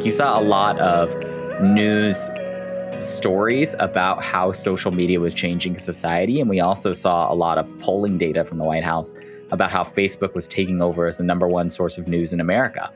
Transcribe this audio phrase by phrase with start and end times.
[0.00, 1.12] You saw a lot of
[1.60, 2.30] news
[3.00, 6.40] stories about how social media was changing society.
[6.40, 9.16] And we also saw a lot of polling data from the White House
[9.50, 12.92] about how Facebook was taking over as the number one source of news in America.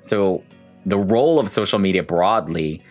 [0.00, 0.42] So
[0.84, 2.82] the role of social media broadly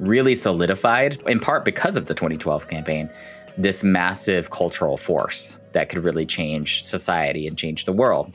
[0.00, 3.08] really solidified, in part because of the 2012 campaign,
[3.56, 8.34] this massive cultural force that could really change society and change the world.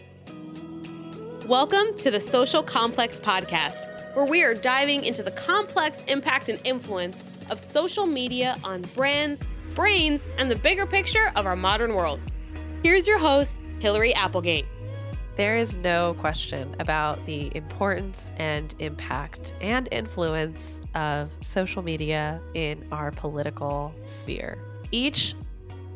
[1.47, 6.59] Welcome to the Social Complex Podcast, where we are diving into the complex impact and
[6.63, 12.19] influence of social media on brands, brains, and the bigger picture of our modern world.
[12.81, 14.65] Here's your host, Hillary Applegate.
[15.35, 22.87] There is no question about the importance and impact and influence of social media in
[22.91, 24.57] our political sphere.
[24.89, 25.35] Each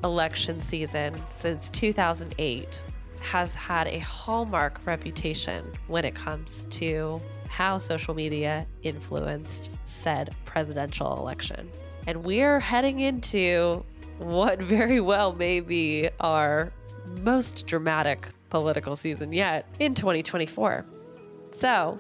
[0.03, 2.83] election season since 2008
[3.21, 7.19] has had a hallmark reputation when it comes to
[7.51, 11.69] how social media influenced said presidential election.
[12.07, 13.83] And we're heading into
[14.19, 16.71] what very well may be our
[17.19, 20.85] most dramatic political season yet in 2024.
[21.51, 21.99] So,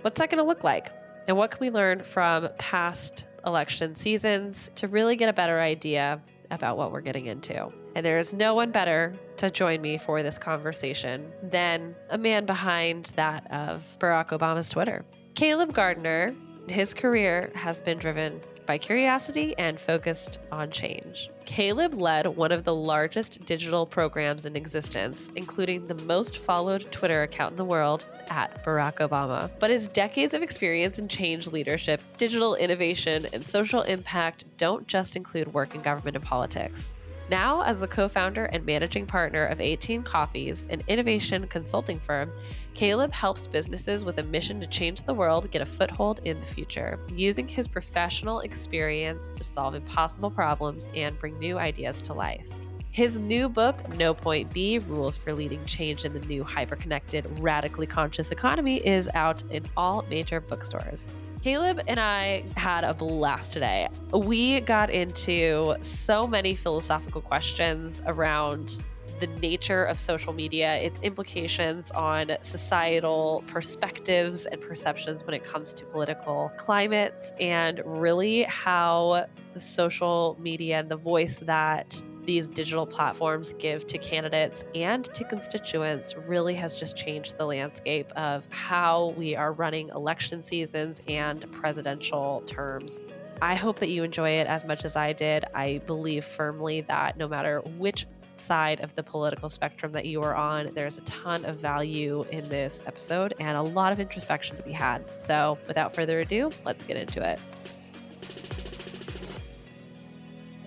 [0.00, 0.90] what's that going to look like?
[1.28, 6.20] And what can we learn from past election seasons to really get a better idea
[6.50, 7.72] about what we're getting into?
[7.94, 12.46] And there is no one better to join me for this conversation than a man
[12.46, 15.04] behind that of Barack Obama's Twitter.
[15.34, 16.34] Caleb Gardner,
[16.68, 21.28] his career has been driven by curiosity and focused on change.
[21.44, 27.22] Caleb led one of the largest digital programs in existence, including the most followed Twitter
[27.22, 29.50] account in the world at Barack Obama.
[29.58, 35.16] But his decades of experience in change leadership, digital innovation, and social impact don't just
[35.16, 36.94] include work in government and politics.
[37.30, 42.32] Now, as the co founder and managing partner of 18 Coffees, an innovation consulting firm,
[42.74, 46.46] Caleb helps businesses with a mission to change the world get a foothold in the
[46.46, 52.48] future, using his professional experience to solve impossible problems and bring new ideas to life.
[52.90, 57.86] His new book, No Point B Rules for Leading Change in the New Hyperconnected, Radically
[57.86, 61.06] Conscious Economy, is out in all major bookstores.
[61.42, 63.88] Caleb and I had a blast today.
[64.12, 68.82] We got into so many philosophical questions around
[69.20, 75.72] the nature of social media, its implications on societal perspectives and perceptions when it comes
[75.74, 79.24] to political climates, and really how
[79.54, 85.24] the social media and the voice that these digital platforms give to candidates and to
[85.24, 91.50] constituents really has just changed the landscape of how we are running election seasons and
[91.50, 93.00] presidential terms.
[93.42, 95.44] I hope that you enjoy it as much as I did.
[95.56, 100.36] I believe firmly that no matter which side of the political spectrum that you are
[100.36, 104.62] on, there's a ton of value in this episode and a lot of introspection to
[104.62, 105.02] be had.
[105.18, 107.40] So, without further ado, let's get into it.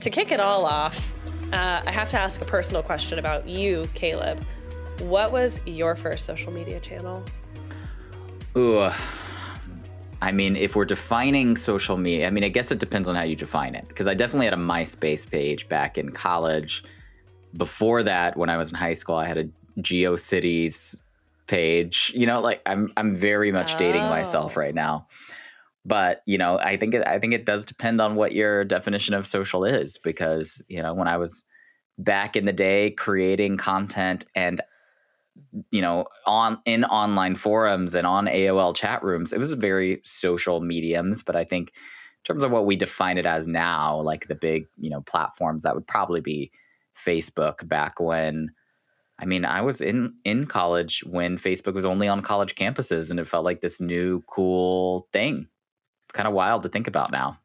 [0.02, 1.14] To kick it all off,
[1.54, 4.44] uh, I have to ask a personal question about you, Caleb.
[5.00, 7.24] What was your first social media channel?
[8.58, 8.90] Ooh.
[10.22, 13.24] I mean, if we're defining social media, I mean, I guess it depends on how
[13.24, 13.88] you define it.
[13.88, 16.84] Because I definitely had a MySpace page back in college.
[17.58, 19.48] Before that, when I was in high school, I had a
[19.80, 21.00] GeoCities
[21.48, 22.12] page.
[22.16, 23.78] You know, like I'm I'm very much oh.
[23.78, 24.62] dating myself oh.
[24.62, 25.08] right now
[25.86, 29.14] but you know i think it, i think it does depend on what your definition
[29.14, 31.44] of social is because you know when i was
[31.98, 34.62] back in the day creating content and
[35.72, 40.62] you know on in online forums and on aol chat rooms it was very social
[40.62, 41.24] mediums.
[41.24, 44.66] But i think in terms of what we define it as now like the big
[44.78, 46.52] you know platforms that would probably be
[46.96, 48.50] facebook back when
[49.20, 53.20] I mean, I was in in college when Facebook was only on college campuses, and
[53.20, 55.48] it felt like this new cool thing
[56.14, 57.38] kind of wild to think about now.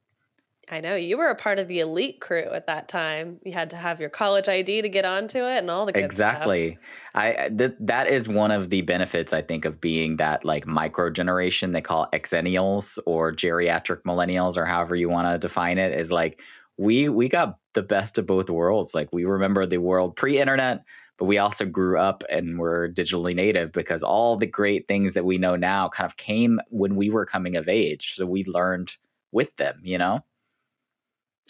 [0.71, 3.39] I know you were a part of the elite crew at that time.
[3.43, 6.05] You had to have your college ID to get onto it and all the good
[6.05, 6.73] exactly.
[6.73, 6.83] Stuff.
[7.15, 11.11] I th- that is one of the benefits I think of being that like micro
[11.11, 16.13] generation they call exennials or geriatric millennials or however you want to define it is
[16.13, 16.43] like
[16.77, 18.95] we we got the best of both worlds.
[18.95, 20.85] Like we remember the world pre-internet,
[21.19, 25.25] but we also grew up and were digitally native because all the great things that
[25.25, 28.15] we know now kind of came when we were coming of age.
[28.15, 28.97] So we learned
[29.33, 30.25] with them, you know?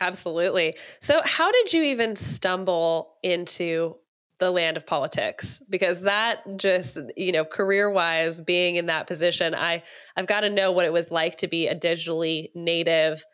[0.00, 0.74] Absolutely.
[1.00, 3.96] So, how did you even stumble into
[4.38, 5.60] the land of politics?
[5.68, 9.82] Because that just, you know, career wise, being in that position, I,
[10.16, 13.24] I've got to know what it was like to be a digitally native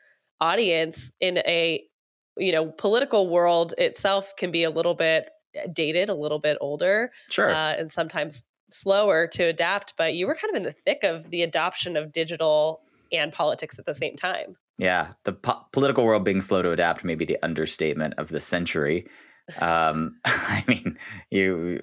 [0.40, 1.84] audience in a,
[2.38, 5.28] you know, political world itself can be a little bit
[5.72, 7.10] dated, a little bit older.
[7.30, 7.50] Sure.
[7.50, 11.30] Uh, and sometimes slower to adapt, but you were kind of in the thick of
[11.30, 12.80] the adoption of digital
[13.12, 14.56] and politics at the same time.
[14.78, 18.40] Yeah, the po- political world being slow to adapt may be the understatement of the
[18.40, 19.06] century.
[19.60, 20.98] Um, I mean,
[21.30, 21.80] you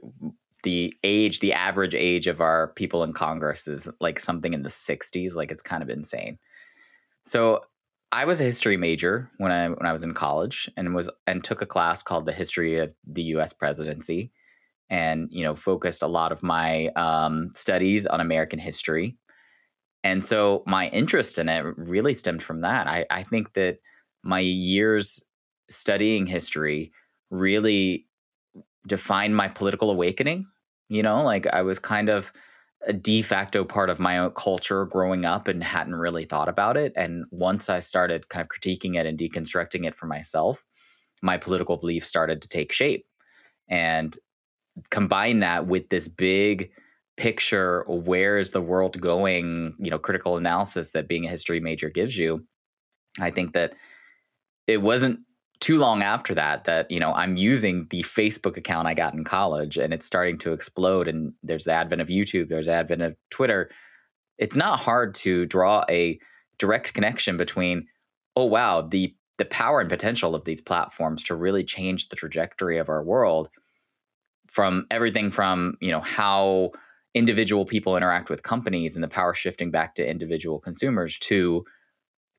[0.63, 4.69] the age, the average age of our people in Congress is like something in the
[4.69, 5.35] 60s.
[5.35, 6.37] Like it's kind of insane.
[7.23, 7.61] So
[8.11, 11.43] I was a history major when I when I was in college and was and
[11.43, 13.53] took a class called the history of the U.S.
[13.53, 14.31] presidency,
[14.89, 19.17] and you know focused a lot of my um, studies on American history.
[20.03, 22.87] And so my interest in it really stemmed from that.
[22.87, 23.77] I, I think that
[24.23, 25.23] my years
[25.69, 26.91] studying history
[27.29, 28.07] really
[28.87, 30.47] defined my political awakening.
[30.89, 32.33] You know, like I was kind of
[32.87, 36.77] a de facto part of my own culture growing up and hadn't really thought about
[36.77, 36.93] it.
[36.95, 40.65] And once I started kind of critiquing it and deconstructing it for myself,
[41.21, 43.05] my political beliefs started to take shape.
[43.69, 44.17] And
[44.89, 46.71] combine that with this big
[47.17, 51.89] picture where is the world going, you know, critical analysis that being a history major
[51.89, 52.45] gives you.
[53.19, 53.73] I think that
[54.67, 55.19] it wasn't
[55.61, 59.23] too long after that that you know i'm using the facebook account i got in
[59.23, 63.01] college and it's starting to explode and there's the advent of youtube there's the advent
[63.01, 63.69] of twitter.
[64.37, 66.19] It's not hard to draw a
[66.57, 67.85] direct connection between
[68.35, 72.77] oh wow the the power and potential of these platforms to really change the trajectory
[72.77, 73.49] of our world
[74.47, 76.71] from everything from you know how
[77.13, 81.63] individual people interact with companies and the power shifting back to individual consumers to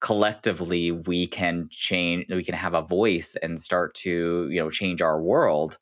[0.02, 5.00] collectively we can change we can have a voice and start to you know change
[5.00, 5.78] our world.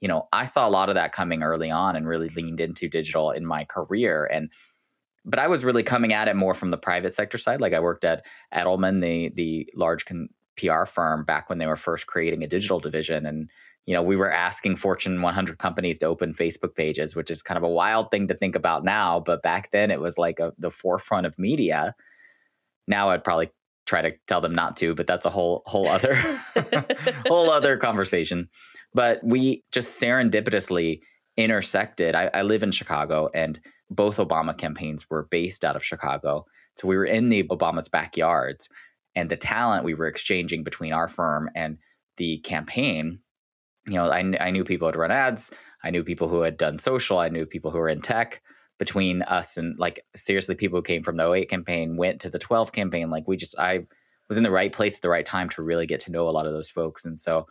[0.00, 2.88] You know i saw a lot of that coming early on and really leaned into
[2.88, 4.50] digital in my career and
[5.24, 7.60] but i was really coming at it more from the private sector side.
[7.60, 11.76] Like i worked at edelman the the large con- pr firm back when they were
[11.76, 13.48] first creating a digital division and
[13.86, 17.56] you know we were asking fortune 100 companies to open facebook pages which is kind
[17.56, 20.52] of a wild thing to think about now but back then it was like a,
[20.58, 21.94] the forefront of media
[22.86, 23.50] now I'd probably
[23.86, 26.14] try to tell them not to, but that's a whole whole other
[27.26, 28.48] whole other conversation.
[28.94, 31.00] But we just serendipitously
[31.36, 32.14] intersected.
[32.14, 33.60] I, I live in Chicago, and
[33.90, 36.46] both Obama campaigns were based out of Chicago.
[36.74, 38.68] So we were in the Obama's backyards,
[39.14, 41.78] and the talent we were exchanging between our firm and
[42.16, 43.20] the campaign.
[43.88, 45.52] You know, I, I knew people who had run ads.
[45.84, 47.18] I knew people who had done social.
[47.18, 48.42] I knew people who were in tech
[48.78, 52.38] between us and like seriously people who came from the 08 campaign went to the
[52.38, 53.86] 12 campaign like we just i
[54.28, 56.30] was in the right place at the right time to really get to know a
[56.30, 57.04] lot of those folks.
[57.04, 57.46] And so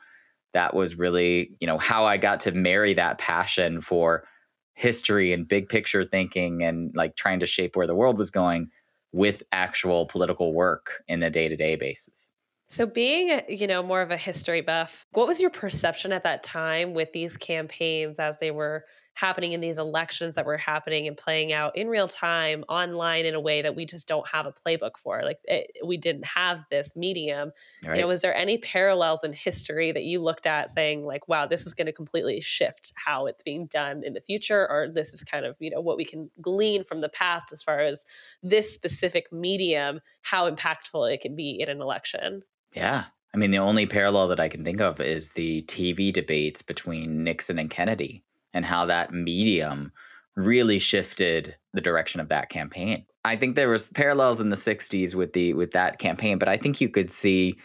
[0.54, 4.26] that was really you know how i got to marry that passion for
[4.74, 8.70] history and big picture thinking and like trying to shape where the world was going
[9.12, 12.30] with actual political work in a day-to-day basis.
[12.68, 16.44] So being, you know, more of a history buff, what was your perception at that
[16.44, 18.84] time with these campaigns as they were
[19.16, 23.34] happening in these elections that were happening and playing out in real time online in
[23.34, 25.24] a way that we just don't have a playbook for.
[25.24, 27.52] Like it, we didn't have this medium.
[27.86, 27.96] Right.
[27.96, 31.48] You know, was there any parallels in history that you looked at saying like, wow,
[31.48, 35.14] this is going to completely shift how it's being done in the future, or this
[35.14, 38.04] is kind of you know what we can glean from the past as far as
[38.44, 42.44] this specific medium, how impactful it can be in an election?
[42.74, 43.06] Yeah.
[43.34, 47.24] I mean, the only parallel that I can think of is the TV debates between
[47.24, 48.25] Nixon and Kennedy
[48.56, 49.92] and how that medium
[50.36, 53.06] really shifted the direction of that campaign.
[53.24, 56.58] I think there was parallels in the 60s with the with that campaign, but I
[56.58, 57.56] think you could see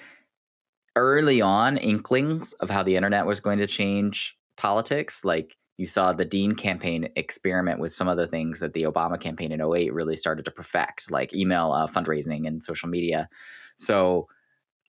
[0.97, 6.13] early on inklings of how the internet was going to change politics like you saw
[6.13, 9.95] the Dean campaign experiment with some of the things that the Obama campaign in 08
[9.95, 13.31] really started to perfect, like email uh, fundraising and social media.
[13.77, 14.29] So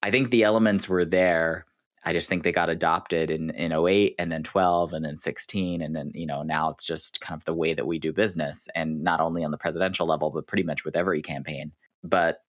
[0.04, 1.66] I think the elements were there.
[2.04, 5.82] I just think they got adopted in in 08 and then 12 and then 16
[5.82, 8.68] and then you know now it's just kind of the way that we do business
[8.76, 11.72] and not only on the presidential level but pretty much with every campaign.
[12.04, 12.42] But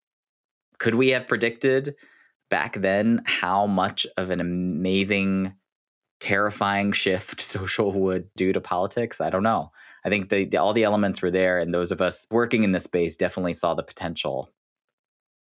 [0.79, 1.95] could we have predicted
[2.51, 5.55] back then how much of an amazing
[6.21, 9.21] terrifying shift social would do to politics?
[9.21, 9.71] I don't know.
[10.05, 12.73] I think the, the, all the elements were there and those of us working in
[12.73, 14.51] this space definitely saw the potential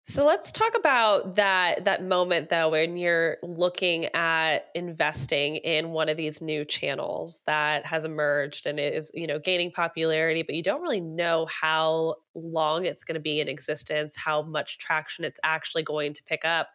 [0.04, 6.10] so let's talk about that that moment though when you're looking at investing in one
[6.10, 10.64] of these new channels that has emerged and is, you know, gaining popularity, but you
[10.64, 15.40] don't really know how long it's going to be in existence, how much traction it's
[15.44, 16.70] actually going to pick up.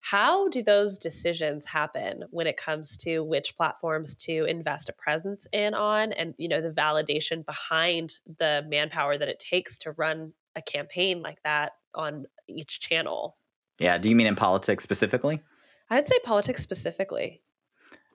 [0.00, 5.46] How do those decisions happen when it comes to which platforms to invest a presence
[5.52, 10.32] in on and you know the validation behind the manpower that it takes to run
[10.56, 13.36] a campaign like that on each channel.
[13.78, 13.98] Yeah.
[13.98, 15.40] Do you mean in politics specifically?
[15.90, 17.42] I'd say politics specifically.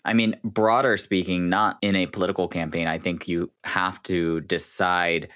[0.05, 5.29] I mean, broader speaking, not in a political campaign, I think you have to decide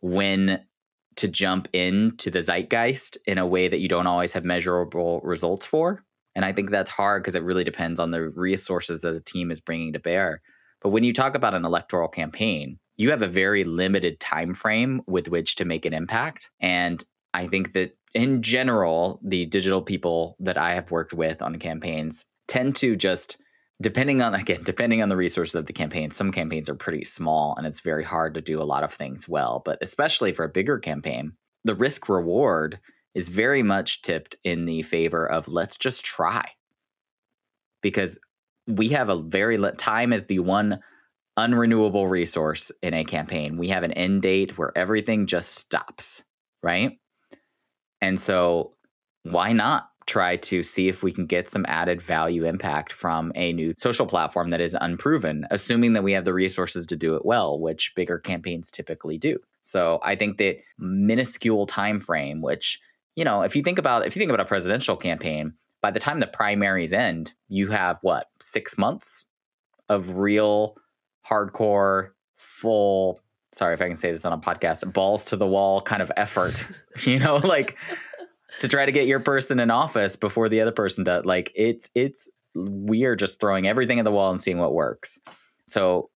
[0.00, 0.60] when
[1.16, 5.66] to jump into the zeitgeist in a way that you don't always have measurable results
[5.66, 6.04] for.
[6.34, 9.50] And I think that's hard because it really depends on the resources that the team
[9.50, 10.42] is bringing to bear.
[10.80, 15.00] But when you talk about an electoral campaign, you have a very limited time frame
[15.06, 16.50] with which to make an impact.
[16.60, 17.02] And
[17.32, 22.26] I think that in general, the digital people that I have worked with on campaigns
[22.48, 23.40] tend to just
[23.80, 27.54] depending on again depending on the resources of the campaign some campaigns are pretty small
[27.56, 30.48] and it's very hard to do a lot of things well but especially for a
[30.48, 31.32] bigger campaign
[31.64, 32.80] the risk reward
[33.14, 36.44] is very much tipped in the favor of let's just try
[37.82, 38.18] because
[38.66, 40.80] we have a very time is the one
[41.38, 46.22] unrenewable resource in a campaign we have an end date where everything just stops
[46.62, 46.98] right
[48.00, 48.74] and so
[49.22, 53.52] why not try to see if we can get some added value impact from a
[53.52, 57.26] new social platform that is unproven, assuming that we have the resources to do it
[57.26, 59.38] well, which bigger campaigns typically do.
[59.62, 62.80] So I think that minuscule time frame, which,
[63.16, 65.52] you know, if you think about if you think about a presidential campaign,
[65.82, 69.26] by the time the primaries end, you have what, six months
[69.90, 70.74] of real
[71.28, 73.20] hardcore, full
[73.52, 76.12] sorry if I can say this on a podcast, balls to the wall kind of
[76.16, 76.68] effort.
[77.06, 77.76] you know, like
[78.60, 81.24] to try to get your person in office before the other person does.
[81.24, 85.18] Like it's it's we are just throwing everything at the wall and seeing what works.
[85.66, 86.10] So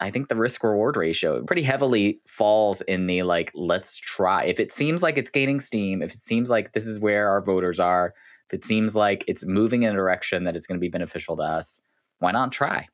[0.00, 4.44] I think the risk reward ratio pretty heavily falls in the like, let's try.
[4.44, 7.40] If it seems like it's gaining steam, if it seems like this is where our
[7.40, 8.14] voters are,
[8.48, 11.36] if it seems like it's moving in a direction that is going to be beneficial
[11.36, 11.82] to us,
[12.18, 12.86] why not try?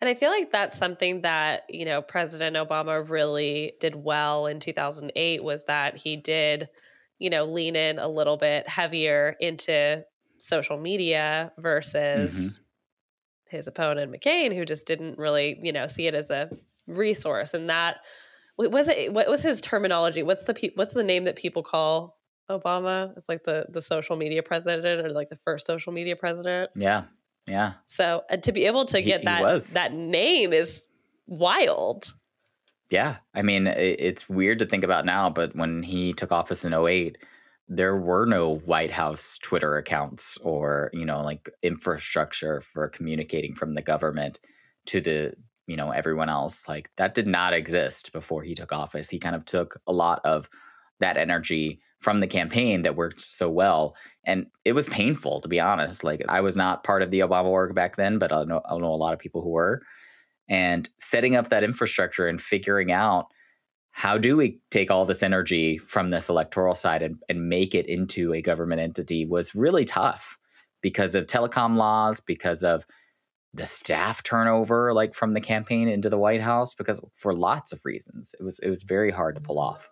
[0.00, 4.60] And I feel like that's something that, you know, President Obama really did well in
[4.60, 6.68] 2008 was that he did
[7.18, 10.04] you know, lean in a little bit heavier into
[10.38, 13.56] social media versus mm-hmm.
[13.56, 16.50] his opponent McCain, who just didn't really, you know, see it as a
[16.86, 17.54] resource.
[17.54, 17.98] And that
[18.58, 19.12] was it.
[19.12, 20.22] What was his terminology?
[20.22, 22.18] What's the pe- what's the name that people call
[22.50, 23.16] Obama?
[23.16, 26.70] It's like the the social media president or like the first social media president.
[26.74, 27.04] Yeah,
[27.46, 27.74] yeah.
[27.86, 30.88] So uh, to be able to get he, that he that name is
[31.26, 32.12] wild.
[32.90, 33.16] Yeah.
[33.34, 37.18] I mean, it's weird to think about now, but when he took office in 08,
[37.68, 43.74] there were no White House Twitter accounts or, you know, like infrastructure for communicating from
[43.74, 44.38] the government
[44.86, 45.34] to the,
[45.66, 46.68] you know, everyone else.
[46.68, 49.10] Like that did not exist before he took office.
[49.10, 50.48] He kind of took a lot of
[51.00, 53.96] that energy from the campaign that worked so well.
[54.24, 56.04] And it was painful, to be honest.
[56.04, 58.76] Like I was not part of the Obama work back then, but I know, I
[58.76, 59.82] know a lot of people who were
[60.48, 63.26] and setting up that infrastructure and figuring out
[63.90, 67.86] how do we take all this energy from this electoral side and, and make it
[67.86, 70.38] into a government entity was really tough
[70.82, 72.84] because of telecom laws, because of
[73.54, 77.80] the staff turnover, like from the campaign into the White House, because for lots of
[77.84, 79.88] reasons, it was it was very hard to pull off.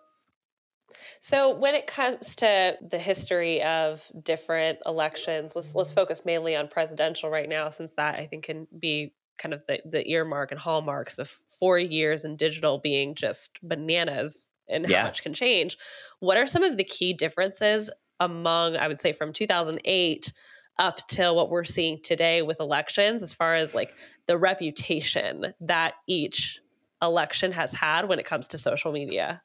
[1.27, 6.67] So when it comes to the history of different elections, let's let's focus mainly on
[6.67, 10.59] presidential right now, since that I think can be kind of the, the earmark and
[10.59, 11.27] hallmarks of
[11.59, 15.03] four years in digital being just bananas and how yeah.
[15.05, 15.79] much can change.
[16.19, 17.89] What are some of the key differences
[18.19, 20.31] among, I would say, from 2008
[20.77, 23.95] up till what we're seeing today with elections, as far as like
[24.27, 26.59] the reputation that each
[27.01, 29.41] election has had when it comes to social media?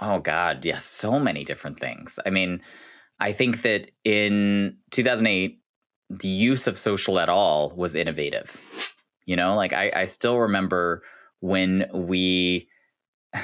[0.00, 0.64] Oh, God.
[0.64, 0.84] Yes.
[0.84, 2.18] So many different things.
[2.24, 2.62] I mean,
[3.18, 5.60] I think that in 2008,
[6.08, 8.60] the use of social at all was innovative.
[9.26, 11.02] You know, like I, I still remember
[11.40, 12.68] when we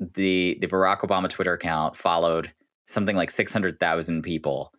[0.00, 2.52] the the Barack Obama Twitter account followed
[2.86, 4.72] something like 600,000 people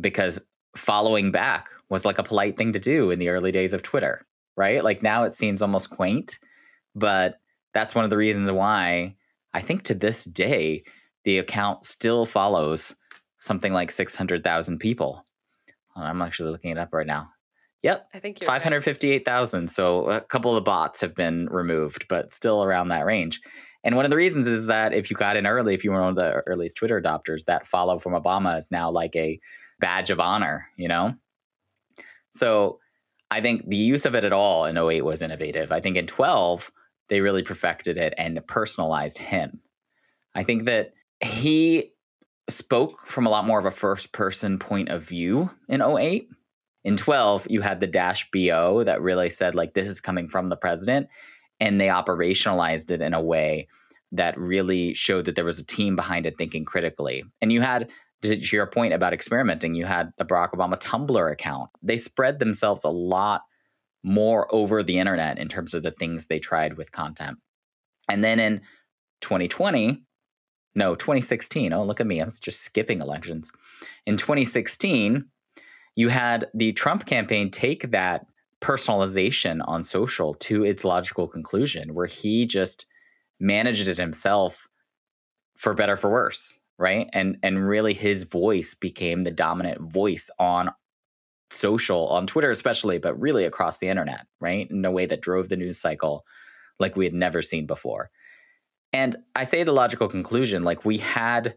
[0.00, 0.40] because
[0.76, 4.26] following back was like a polite thing to do in the early days of Twitter,
[4.56, 4.84] right?
[4.84, 6.38] Like now it seems almost quaint,
[6.94, 7.38] but
[7.72, 9.16] that's one of the reasons why
[9.54, 10.84] I think to this day
[11.24, 12.94] the account still follows
[13.38, 15.24] something like 600,000 people.
[15.96, 17.28] Uh, I'm actually looking it up right now.
[17.82, 18.08] Yep.
[18.14, 19.60] I think 558,000.
[19.60, 19.70] Right.
[19.70, 23.40] So a couple of the bots have been removed, but still around that range.
[23.84, 26.00] And one of the reasons is that if you got in early, if you were
[26.00, 29.38] one of the earliest Twitter adopters, that follow from Obama is now like a
[29.78, 31.14] badge of honor, you know?
[32.30, 32.80] So
[33.30, 35.70] I think the use of it at all in 08 was innovative.
[35.70, 36.72] I think in 12,
[37.08, 39.60] they really perfected it and personalized him.
[40.34, 40.92] I think that
[41.22, 41.92] he
[42.48, 46.28] spoke from a lot more of a first person point of view in 08
[46.84, 50.50] in 12 you had the dash bo that really said like this is coming from
[50.50, 51.08] the president
[51.58, 53.66] and they operationalized it in a way
[54.12, 57.24] that really showed that there was a team behind it thinking critically.
[57.42, 57.90] And you had
[58.22, 61.68] to your point about experimenting you had the barack obama tumblr account.
[61.82, 63.42] They spread themselves a lot
[64.04, 67.38] more over the internet in terms of the things they tried with content.
[68.08, 68.60] And then in
[69.22, 70.02] 2020,
[70.76, 71.72] no, 2016.
[71.72, 72.20] Oh, look at me.
[72.20, 73.50] I'm just skipping elections.
[74.06, 75.24] In 2016,
[75.96, 78.26] you had the Trump campaign take that
[78.60, 82.86] personalization on social to its logical conclusion, where he just
[83.40, 84.68] managed it himself
[85.56, 87.08] for better for worse, right?
[87.12, 90.70] And and really his voice became the dominant voice on
[91.50, 94.70] social, on Twitter especially, but really across the internet, right?
[94.70, 96.24] In a way that drove the news cycle
[96.80, 98.10] like we had never seen before.
[98.92, 101.54] And I say the logical conclusion like we had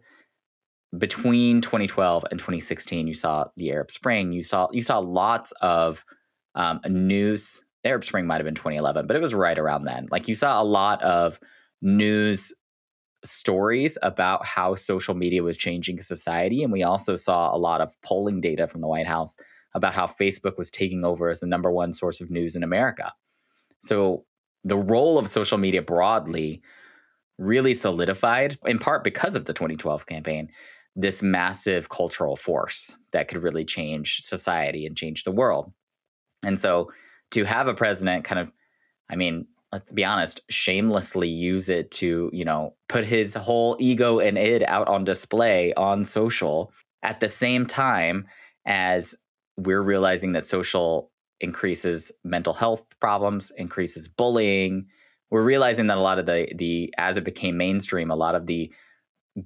[0.97, 6.05] between 2012 and 2016 you saw the Arab Spring, you saw you saw lots of
[6.55, 10.07] um, news Arab Spring might have been 2011, but it was right around then.
[10.11, 11.39] Like you saw a lot of
[11.81, 12.53] news
[13.23, 16.63] stories about how social media was changing society.
[16.63, 19.37] And we also saw a lot of polling data from the White House
[19.77, 23.13] about how Facebook was taking over as the number one source of news in America.
[23.79, 24.25] So
[24.63, 26.61] the role of social media broadly
[27.37, 30.49] really solidified, in part because of the 2012 campaign,
[30.95, 35.71] this massive cultural force that could really change society and change the world.
[36.43, 36.91] And so
[37.31, 38.51] to have a president kind of,
[39.09, 44.19] I mean, let's be honest, shamelessly use it to, you know, put his whole ego
[44.19, 46.71] and id out on display on social
[47.03, 48.25] at the same time
[48.65, 49.15] as
[49.57, 54.87] we're realizing that social increases mental health problems, increases bullying,
[55.29, 58.45] we're realizing that a lot of the the as it became mainstream, a lot of
[58.45, 58.71] the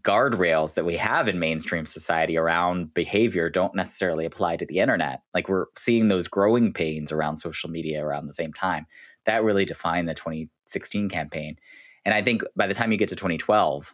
[0.03, 5.21] guardrails that we have in mainstream society around behavior don't necessarily apply to the internet.
[5.33, 8.85] Like we're seeing those growing pains around social media around the same time.
[9.25, 11.57] That really defined the 2016 campaign.
[12.05, 13.93] And I think by the time you get to 2012,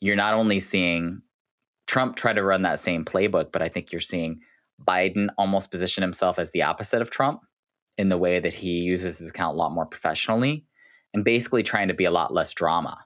[0.00, 1.20] you're not only seeing
[1.86, 4.40] Trump try to run that same playbook, but I think you're seeing
[4.82, 7.42] Biden almost positioned himself as the opposite of Trump
[7.96, 10.64] in the way that he uses his account a lot more professionally
[11.12, 12.98] and basically trying to be a lot less drama.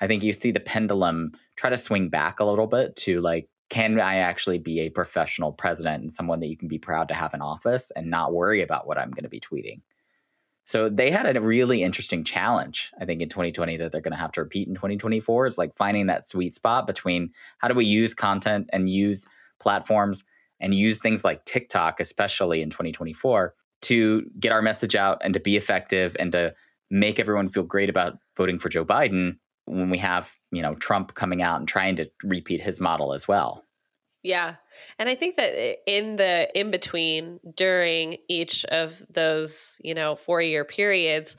[0.00, 3.48] I think you see the pendulum try to swing back a little bit to like,
[3.70, 7.14] can I actually be a professional president and someone that you can be proud to
[7.14, 9.80] have in office and not worry about what I'm going to be tweeting?
[10.64, 14.18] So they had a really interesting challenge, I think, in 2020 that they're going to
[14.18, 17.84] have to repeat in 2024 is like finding that sweet spot between how do we
[17.84, 19.26] use content and use
[19.60, 20.24] platforms
[20.60, 25.40] and use things like TikTok, especially in 2024, to get our message out and to
[25.40, 26.54] be effective and to
[26.90, 31.14] make everyone feel great about voting for Joe Biden when we have, you know, Trump
[31.14, 33.64] coming out and trying to repeat his model as well.
[34.22, 34.56] Yeah.
[34.98, 40.64] And I think that in the in between during each of those, you know, 4-year
[40.64, 41.36] periods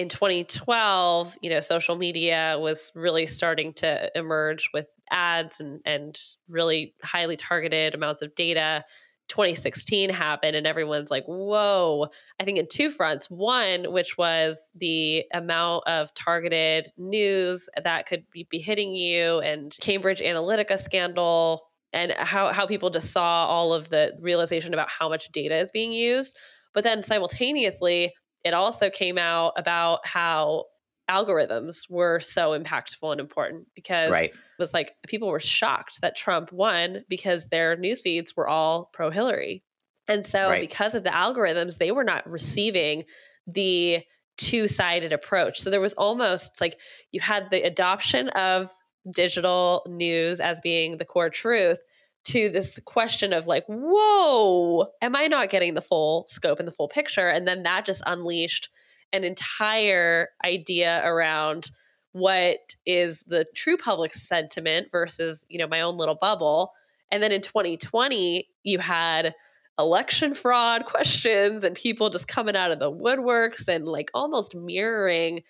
[0.00, 6.18] in 2012, you know, social media was really starting to emerge with ads and and
[6.48, 8.82] really highly targeted amounts of data
[9.28, 12.08] 2016 happened and everyone's like, whoa.
[12.40, 13.30] I think in two fronts.
[13.30, 19.76] One, which was the amount of targeted news that could be, be hitting you and
[19.80, 25.08] Cambridge Analytica scandal and how, how people just saw all of the realization about how
[25.08, 26.36] much data is being used.
[26.72, 28.12] But then simultaneously,
[28.44, 30.64] it also came out about how
[31.10, 34.30] algorithms were so impactful and important because right.
[34.30, 38.90] it was like people were shocked that Trump won because their news feeds were all
[38.92, 39.64] pro Hillary.
[40.06, 40.60] And so right.
[40.60, 43.04] because of the algorithms, they were not receiving
[43.46, 44.02] the
[44.38, 45.60] two-sided approach.
[45.60, 46.78] So there was almost like
[47.12, 48.70] you had the adoption of
[49.12, 51.78] digital news as being the core truth
[52.24, 56.72] to this question of like, whoa, am I not getting the full scope and the
[56.72, 57.28] full picture?
[57.28, 58.68] And then that just unleashed
[59.12, 61.70] an entire idea around
[62.12, 66.72] what is the true public sentiment versus you know my own little bubble
[67.10, 69.34] and then in 2020 you had
[69.78, 75.42] election fraud questions and people just coming out of the woodworks and like almost mirroring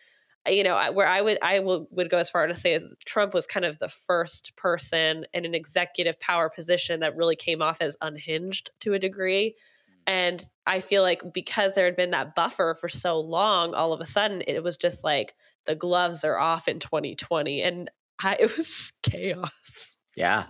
[0.49, 3.35] you know where i would i would, would go as far to say as trump
[3.35, 7.79] was kind of the first person in an executive power position that really came off
[7.81, 9.55] as unhinged to a degree
[9.91, 10.03] mm.
[10.07, 14.01] and I feel like because there had been that buffer for so long, all of
[14.01, 15.35] a sudden it was just like
[15.67, 17.61] the gloves are off in 2020.
[17.61, 17.91] And
[18.23, 19.97] I, it was chaos.
[20.17, 20.47] Yeah.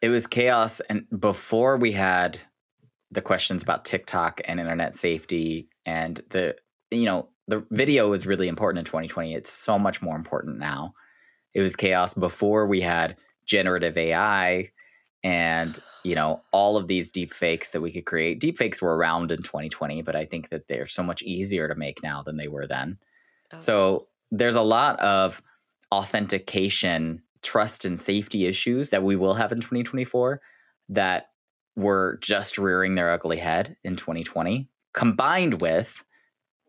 [0.00, 0.78] It was chaos.
[0.88, 2.38] And before we had
[3.10, 6.54] the questions about TikTok and internet safety and the,
[6.90, 9.34] you know, the video was really important in 2020.
[9.34, 10.94] It's so much more important now.
[11.54, 14.72] It was chaos before we had generative AI
[15.26, 18.96] and you know all of these deep fakes that we could create deep fakes were
[18.96, 22.36] around in 2020 but i think that they're so much easier to make now than
[22.36, 22.96] they were then
[23.52, 23.60] okay.
[23.60, 25.42] so there's a lot of
[25.92, 30.40] authentication trust and safety issues that we will have in 2024
[30.88, 31.30] that
[31.74, 36.04] were just rearing their ugly head in 2020 combined with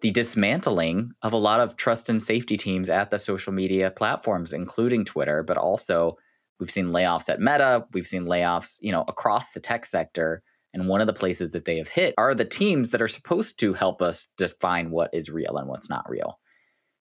[0.02, 4.54] the dismantling of a lot of trust and safety teams at the social media platforms,
[4.54, 6.18] including Twitter, but also
[6.60, 10.44] we've seen layoffs at Meta, we've seen layoffs, you know, across the tech sector.
[10.74, 13.60] And one of the places that they have hit are the teams that are supposed
[13.60, 16.40] to help us define what is real and what's not real.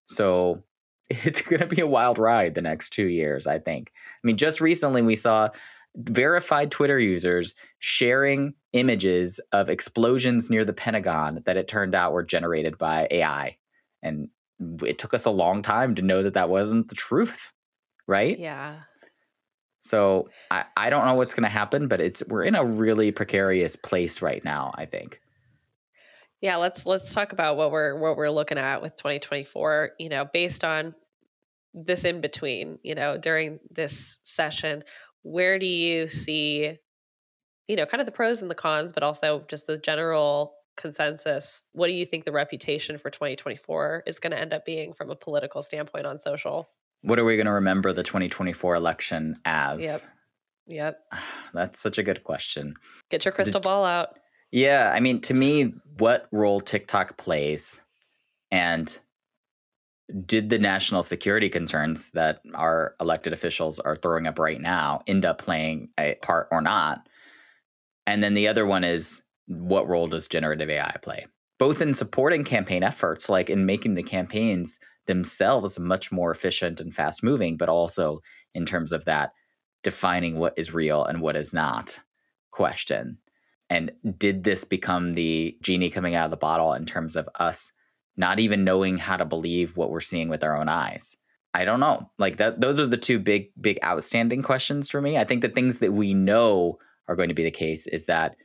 [0.06, 0.62] So
[1.10, 3.92] it's going to be a wild ride the next two years, I think.
[3.94, 5.50] I mean, just recently we saw
[5.96, 12.22] verified Twitter users sharing images of explosions near the Pentagon that it turned out were
[12.22, 13.56] generated by AI.
[14.02, 14.28] And
[14.82, 17.52] it took us a long time to know that that wasn't the truth,
[18.06, 18.38] right?
[18.38, 18.80] Yeah.
[19.80, 23.12] So I, I don't know what's going to happen, but it's we're in a really
[23.12, 24.72] precarious place right now.
[24.74, 25.20] I think.
[26.40, 29.92] Yeah, let's let's talk about what we're what we're looking at with 2024.
[29.98, 30.94] You know, based on
[31.72, 32.78] this in between.
[32.82, 34.82] You know, during this session,
[35.26, 36.78] where do you see,
[37.66, 41.64] you know, kind of the pros and the cons, but also just the general consensus?
[41.72, 45.10] What do you think the reputation for 2024 is going to end up being from
[45.10, 46.68] a political standpoint on social?
[47.02, 49.82] What are we going to remember the 2024 election as?
[49.82, 50.00] Yep.
[50.68, 51.20] Yep.
[51.54, 52.74] That's such a good question.
[53.10, 54.18] Get your crystal ball out.
[54.52, 54.92] Yeah.
[54.94, 57.80] I mean, to me, what role TikTok plays
[58.52, 58.98] and
[60.24, 65.24] did the national security concerns that our elected officials are throwing up right now end
[65.24, 67.08] up playing a part or not?
[68.06, 71.26] And then the other one is what role does generative AI play?
[71.58, 76.94] Both in supporting campaign efforts, like in making the campaigns themselves much more efficient and
[76.94, 78.20] fast moving, but also
[78.54, 79.32] in terms of that
[79.82, 81.98] defining what is real and what is not
[82.50, 83.18] question.
[83.70, 87.72] And did this become the genie coming out of the bottle in terms of us
[88.16, 91.16] not even knowing how to believe what we're seeing with our own eyes.
[91.54, 92.10] I don't know.
[92.18, 95.16] Like that those are the two big big outstanding questions for me.
[95.16, 98.36] I think the things that we know are going to be the case is that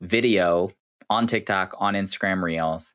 [0.00, 0.70] video
[1.10, 2.94] on TikTok, on Instagram Reels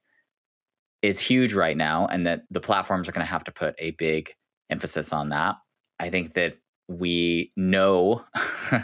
[1.01, 3.91] is huge right now and that the platforms are going to have to put a
[3.91, 4.33] big
[4.69, 5.55] emphasis on that.
[5.99, 8.23] I think that we know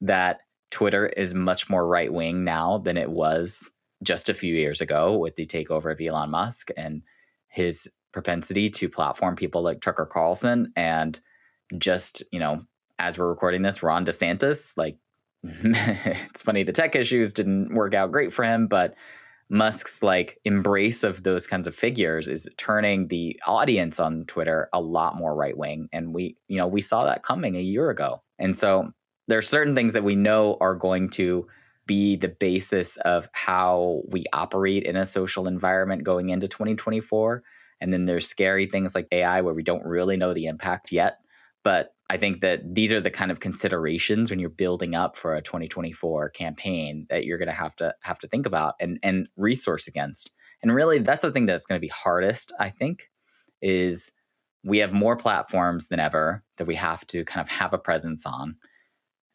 [0.00, 3.70] that Twitter is much more right wing now than it was
[4.02, 7.02] just a few years ago with the takeover of Elon Musk and
[7.48, 11.18] his propensity to platform people like Tucker Carlson and
[11.78, 12.62] just, you know,
[12.98, 14.96] as we're recording this, Ron DeSantis, like
[15.42, 18.94] it's funny the tech issues didn't work out great for him, but
[19.48, 24.80] Musk's like embrace of those kinds of figures is turning the audience on Twitter a
[24.80, 28.22] lot more right wing and we, you know, we saw that coming a year ago.
[28.38, 28.90] And so
[29.28, 31.46] there are certain things that we know are going to
[31.86, 37.42] be the basis of how we operate in a social environment going into 2024.
[37.80, 41.18] And then there's scary things like AI where we don't really know the impact yet.
[41.62, 45.34] But I think that these are the kind of considerations when you're building up for
[45.34, 49.28] a 2024 campaign that you're going to have to have to think about and and
[49.36, 50.30] resource against.
[50.62, 53.10] And really that's the thing that's going to be hardest, I think,
[53.60, 54.12] is
[54.64, 58.24] we have more platforms than ever that we have to kind of have a presence
[58.26, 58.56] on.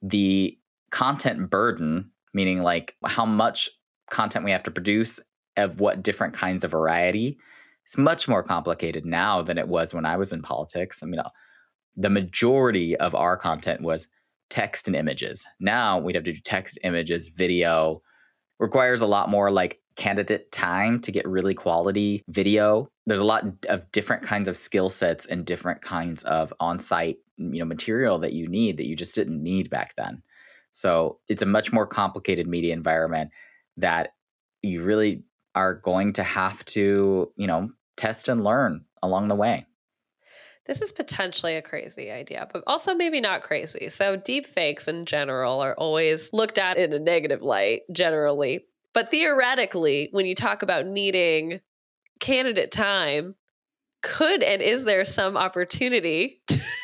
[0.02, 0.58] The
[0.92, 3.70] content burden meaning like how much
[4.10, 5.20] content we have to produce
[5.58, 7.38] of what different kinds of variety.
[7.84, 11.02] It's much more complicated now than it was when I was in politics.
[11.02, 11.30] I mean, uh,
[11.96, 14.08] the majority of our content was
[14.50, 15.46] text and images.
[15.60, 18.02] Now we'd have to do text, images, video.
[18.60, 22.88] Requires a lot more like candidate time to get really quality video.
[23.08, 27.60] There's a lot of different kinds of skill sets and different kinds of on-site, you
[27.60, 30.22] know, material that you need that you just didn't need back then.
[30.72, 33.32] So it's a much more complicated media environment
[33.78, 34.14] that
[34.62, 35.24] you really
[35.56, 39.66] are going to have to, you know, test and learn along the way.
[40.66, 43.90] This is potentially a crazy idea, but also maybe not crazy.
[43.90, 48.66] So, deep fakes in general are always looked at in a negative light, generally.
[48.94, 51.62] But theoretically, when you talk about needing
[52.20, 53.36] candidate time,
[54.02, 56.42] could and is there some opportunity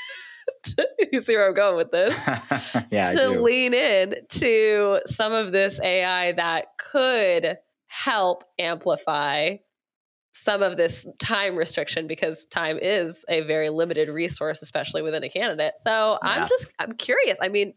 [1.12, 2.15] you see where I'm going with this?
[2.91, 9.58] yeah, to lean in to some of this AI that could help amplify
[10.32, 15.30] some of this time restriction because time is a very limited resource, especially within a
[15.30, 15.74] candidate.
[15.80, 16.30] So yeah.
[16.30, 17.38] I'm just I'm curious.
[17.41, 17.74] I mean,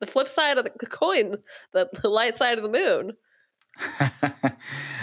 [0.00, 1.34] the flip side of the coin,
[1.72, 3.12] the, the light side of the moon.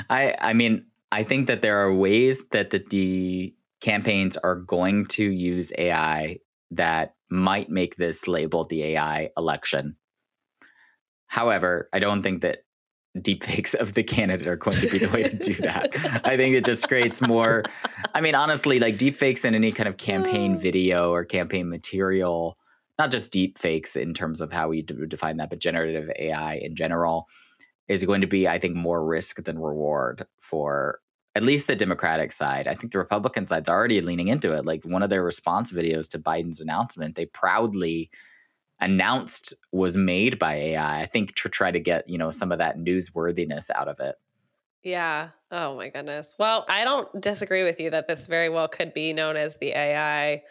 [0.09, 5.05] I I mean, I think that there are ways that the, the campaigns are going
[5.05, 6.39] to use AI
[6.71, 9.95] that might make this labeled the AI election.
[11.27, 12.59] However, I don't think that
[13.17, 15.89] deepfakes of the candidate are going to be the way to do that.
[16.23, 17.63] I think it just creates more.
[18.13, 22.57] I mean, honestly, like deepfakes in any kind of campaign video or campaign material,
[22.99, 27.27] not just deepfakes in terms of how we define that, but generative AI in general,
[27.87, 30.99] is going to be, I think, more risk than reward for
[31.37, 32.67] at least the Democratic side.
[32.67, 34.65] I think the Republican side's already leaning into it.
[34.65, 38.09] Like one of their response videos to Biden's announcement, they proudly
[38.79, 41.01] announced was made by AI.
[41.01, 44.15] I think to try to get, you know, some of that newsworthiness out of it.
[44.81, 45.29] Yeah.
[45.51, 46.35] Oh my goodness.
[46.39, 49.77] Well, I don't disagree with you that this very well could be known as the
[49.77, 50.41] AI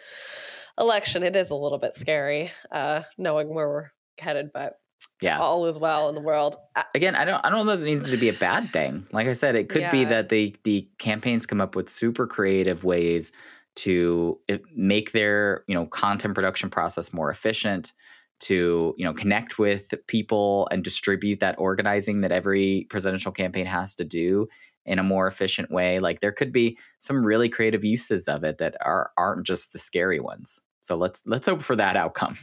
[0.79, 1.25] election.
[1.25, 4.75] It is a little bit scary, uh, knowing where we're headed, but
[5.20, 5.38] yeah.
[5.38, 6.57] all is well in the world.
[6.94, 9.07] Again i don't i don't know that it needs to be a bad thing.
[9.12, 9.90] Like i said it could yeah.
[9.90, 13.33] be that the the campaigns come up with super creative ways
[13.76, 17.92] to eh, make their you know content production process more efficient
[18.38, 23.94] to you know connect with people and distribute that organizing that every presidential campaign has
[23.94, 24.46] to do
[24.85, 25.98] in a more efficient way.
[25.98, 29.79] Like there could be some really creative uses of it that are aren't just the
[29.79, 32.37] scary ones so let's let's hope for that outcome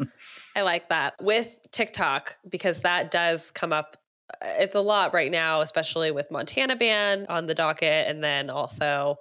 [0.56, 3.96] i like that with tiktok because that does come up
[4.42, 8.50] uh, it's a lot right now especially with montana ban on the docket and then
[8.50, 9.18] also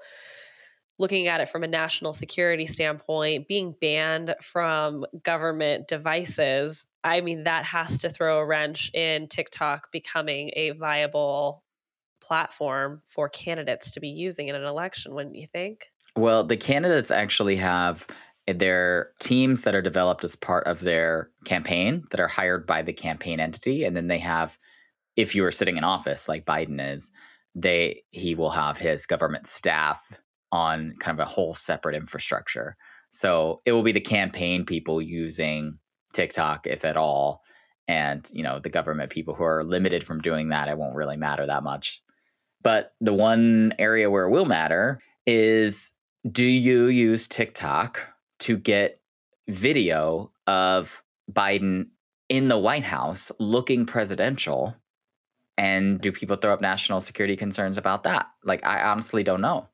[0.99, 7.43] looking at it from a national security standpoint, being banned from government devices, I mean,
[7.43, 11.63] that has to throw a wrench in TikTok becoming a viable
[12.19, 15.91] platform for candidates to be using in an election, wouldn't you think?
[16.17, 18.07] Well, the candidates actually have
[18.47, 22.93] their teams that are developed as part of their campaign that are hired by the
[22.93, 23.83] campaign entity.
[23.83, 24.57] And then they have,
[25.15, 27.11] if you are sitting in office like Biden is,
[27.55, 32.77] they he will have his government staff on kind of a whole separate infrastructure.
[33.09, 35.79] So it will be the campaign people using
[36.13, 37.41] TikTok, if at all.
[37.87, 41.17] And, you know, the government people who are limited from doing that, it won't really
[41.17, 42.01] matter that much.
[42.61, 45.91] But the one area where it will matter is
[46.29, 48.01] do you use TikTok
[48.39, 48.99] to get
[49.47, 51.87] video of Biden
[52.29, 54.75] in the White House looking presidential?
[55.57, 58.27] And do people throw up national security concerns about that?
[58.43, 59.67] Like, I honestly don't know.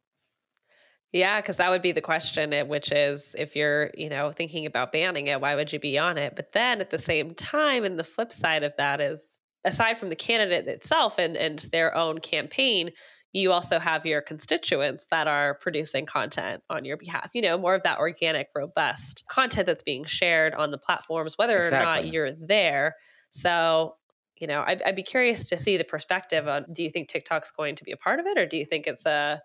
[1.14, 4.66] Yeah, because that would be the question, eh, which is if you're, you know, thinking
[4.66, 6.36] about banning it, why would you be on it?
[6.36, 10.10] But then at the same time, and the flip side of that is aside from
[10.10, 12.92] the candidate itself and, and their own campaign,
[13.34, 17.32] you also have your constituents that are producing content on your behalf.
[17.34, 21.58] You know, more of that organic, robust content that's being shared on the platforms, whether
[21.58, 21.82] exactly.
[21.82, 22.96] or not you're there.
[23.32, 23.96] So,
[24.40, 27.52] you know, I'd, I'd be curious to see the perspective on do you think TikTok's
[27.52, 29.42] going to be a part of it or do you think it's a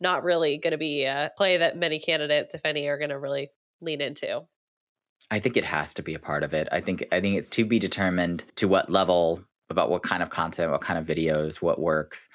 [0.00, 3.18] not really going to be a play that many candidates, if any, are going to
[3.18, 4.42] really lean into.
[5.30, 6.68] I think it has to be a part of it.
[6.70, 10.30] I think I think it's to be determined to what level, about what kind of
[10.30, 12.28] content, what kind of videos, what works.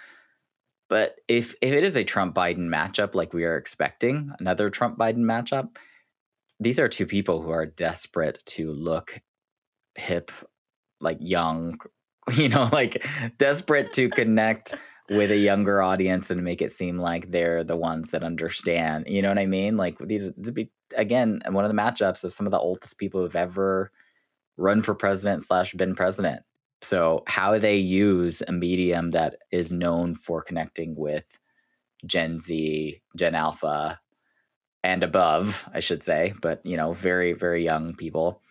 [0.90, 4.98] But if if it is a Trump Biden matchup like we are expecting, another Trump
[4.98, 5.78] Biden matchup,
[6.60, 9.20] these are two people who are desperate to look
[9.96, 10.32] hip,
[11.00, 11.80] like young,
[12.36, 13.06] you know, like
[13.38, 14.76] desperate to connect
[15.10, 19.06] with a younger audience and make it seem like they're the ones that understand.
[19.08, 19.78] You know what I mean?
[19.78, 23.36] Like these be again one of the matchups of some of the oldest people who've
[23.36, 23.92] ever
[24.58, 26.44] run for president slash been president.
[26.84, 31.40] So how they use a medium that is known for connecting with
[32.06, 34.00] Gen Z, Gen Alpha,
[34.84, 38.42] and above, I should say, but you know, very very young people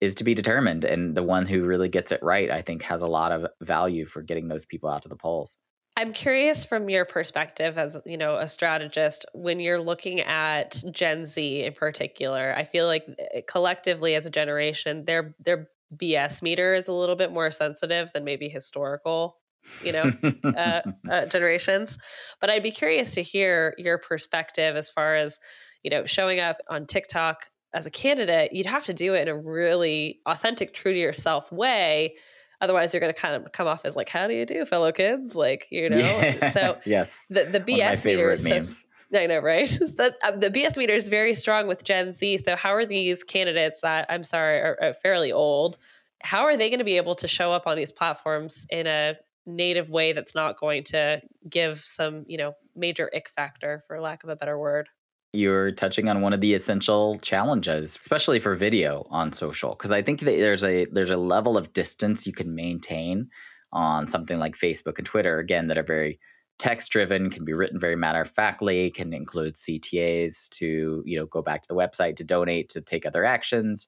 [0.00, 3.00] is to be determined and the one who really gets it right i think has
[3.00, 5.56] a lot of value for getting those people out to the polls
[5.98, 11.24] I'm curious from your perspective as, you know, a strategist when you're looking at Gen
[11.24, 12.54] Z in particular.
[12.54, 17.16] I feel like eh, collectively as a generation, their their BS meter is a little
[17.16, 19.38] bit more sensitive than maybe historical,
[19.82, 20.10] you know,
[20.44, 21.98] uh, uh, generations.
[22.40, 25.38] But I'd be curious to hear your perspective as far as,
[25.82, 28.52] you know, showing up on TikTok as a candidate.
[28.52, 32.14] You'd have to do it in a really authentic, true to yourself way
[32.60, 34.90] Otherwise, you're going to kind of come off as like, "How do you do, fellow
[34.92, 35.98] kids?" Like, you know.
[35.98, 36.50] Yeah.
[36.50, 39.70] So yes, the the BS meter is so, I know, right?
[39.80, 42.38] um, the BS meter is very strong with Gen Z.
[42.38, 45.78] So how are these candidates that I'm sorry are, are fairly old?
[46.22, 49.14] How are they going to be able to show up on these platforms in a
[49.46, 54.24] native way that's not going to give some, you know, major ick factor, for lack
[54.24, 54.88] of a better word?
[55.32, 60.00] you're touching on one of the essential challenges especially for video on social because i
[60.00, 63.28] think that there's a there's a level of distance you can maintain
[63.72, 66.18] on something like facebook and twitter again that are very
[66.58, 71.26] text driven can be written very matter of factly can include ctas to you know
[71.26, 73.86] go back to the website to donate to take other actions.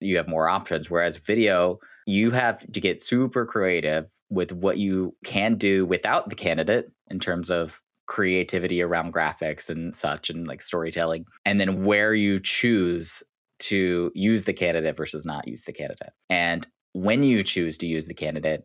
[0.00, 5.14] You have more options whereas video you have to get super creative with what you
[5.24, 10.60] can do without the candidate in terms of creativity around graphics and such and like
[10.60, 13.22] storytelling and then where you choose
[13.62, 16.12] to use the candidate versus not use the candidate.
[16.28, 18.64] And when you choose to use the candidate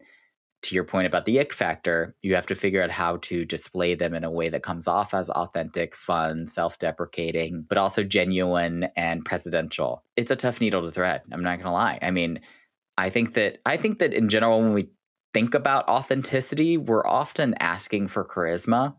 [0.63, 3.96] to your point about the ick factor, you have to figure out how to display
[3.96, 8.89] them in a way that comes off as authentic, fun, self deprecating, but also genuine
[8.96, 10.04] and presidential.
[10.15, 11.22] It's a tough needle to thread.
[11.32, 12.00] I'm not going to lie.
[12.02, 12.41] I mean,
[12.98, 14.89] I think that I think that in general when we
[15.34, 18.96] think about authenticity, we're often asking for charisma.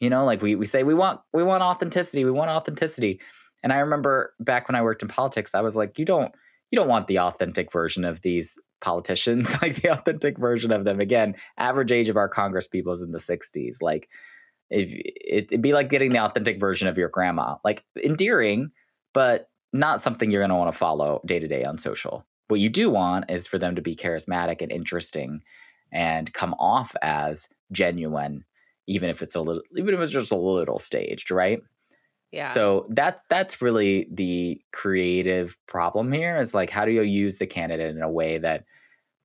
[0.00, 3.20] You know, like we we say we want we want authenticity, we want authenticity.
[3.62, 6.32] And I remember back when I worked in politics, I was like, you don't
[6.70, 11.00] you don't want the authentic version of these politicians, like the authentic version of them.
[11.00, 13.82] Again, average age of our Congress people is in the 60s.
[13.82, 14.08] Like
[14.70, 17.56] if it, would be like getting the authentic version of your grandma.
[17.64, 18.70] Like endearing,
[19.14, 22.26] but not something you're going to want to follow day to day on social.
[22.48, 25.42] What you do want is for them to be charismatic and interesting
[25.92, 28.44] and come off as genuine,
[28.86, 31.60] even if it's a little, even if it's just a little staged, right?
[32.32, 32.44] Yeah.
[32.44, 37.46] So that that's really the creative problem here is like how do you use the
[37.46, 38.64] candidate in a way that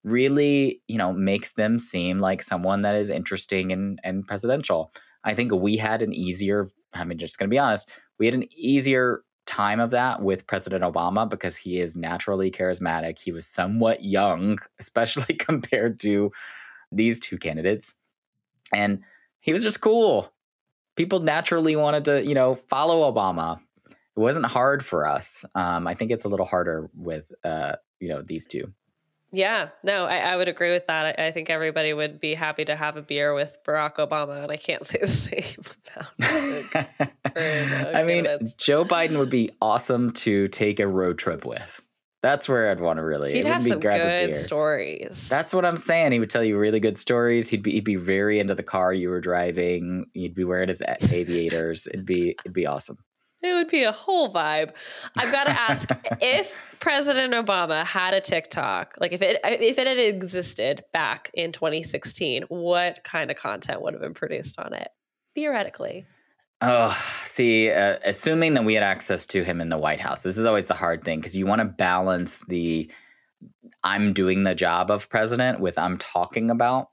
[0.03, 4.93] really, you know, makes them seem like someone that is interesting and and presidential.
[5.23, 7.89] I think we had an easier I mean just going to be honest,
[8.19, 13.19] we had an easier time of that with President Obama because he is naturally charismatic.
[13.19, 16.31] He was somewhat young, especially compared to
[16.91, 17.95] these two candidates.
[18.73, 19.03] And
[19.39, 20.32] he was just cool.
[20.95, 23.59] People naturally wanted to, you know, follow Obama.
[23.89, 25.43] It wasn't hard for us.
[25.55, 28.73] Um, I think it's a little harder with, uh, you know, these two.
[29.35, 31.19] Yeah, no, I, I, would agree with that.
[31.19, 34.51] I, I, think everybody would be happy to have a beer with Barack Obama, and
[34.51, 35.63] I can't say the same
[35.95, 36.85] about.
[37.95, 38.27] I mean,
[38.59, 41.81] Joe Biden would be awesome to take a road trip with.
[42.23, 43.33] That's where I'd want to really.
[43.33, 45.27] He'd have some good stories.
[45.27, 46.13] That's what I'm saying.
[46.13, 47.49] He would tell you really good stories.
[47.49, 50.05] He'd be he'd be very into the car you were driving.
[50.13, 50.81] He'd be wearing his
[51.11, 51.85] aviators.
[51.85, 52.97] It'd be it'd be awesome.
[53.41, 54.71] It would be a whole vibe.
[55.17, 55.89] I've got to ask
[56.21, 61.51] if President Obama had a TikTok, like if it if it had existed back in
[61.51, 64.87] 2016, what kind of content would have been produced on it?
[65.35, 66.05] Theoretically.
[66.65, 70.37] Oh, see, uh, assuming that we had access to him in the White House, this
[70.37, 72.89] is always the hard thing because you want to balance the
[73.83, 76.87] I'm doing the job of president with I'm talking about,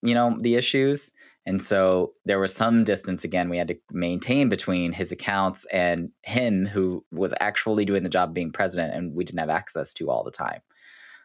[0.00, 1.10] you know, the issues.
[1.44, 6.08] And so there was some distance again we had to maintain between his accounts and
[6.22, 9.92] him, who was actually doing the job of being president, and we didn't have access
[9.94, 10.62] to all the time.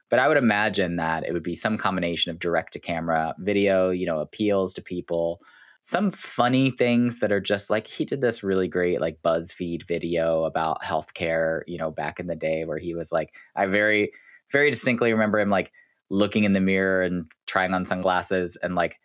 [0.09, 3.89] But I would imagine that it would be some combination of direct to camera video,
[3.89, 5.39] you know, appeals to people,
[5.81, 10.43] some funny things that are just like he did this really great like BuzzFeed video
[10.43, 14.11] about healthcare, you know, back in the day where he was like, I very,
[14.51, 15.71] very distinctly remember him like
[16.09, 18.99] looking in the mirror and trying on sunglasses and like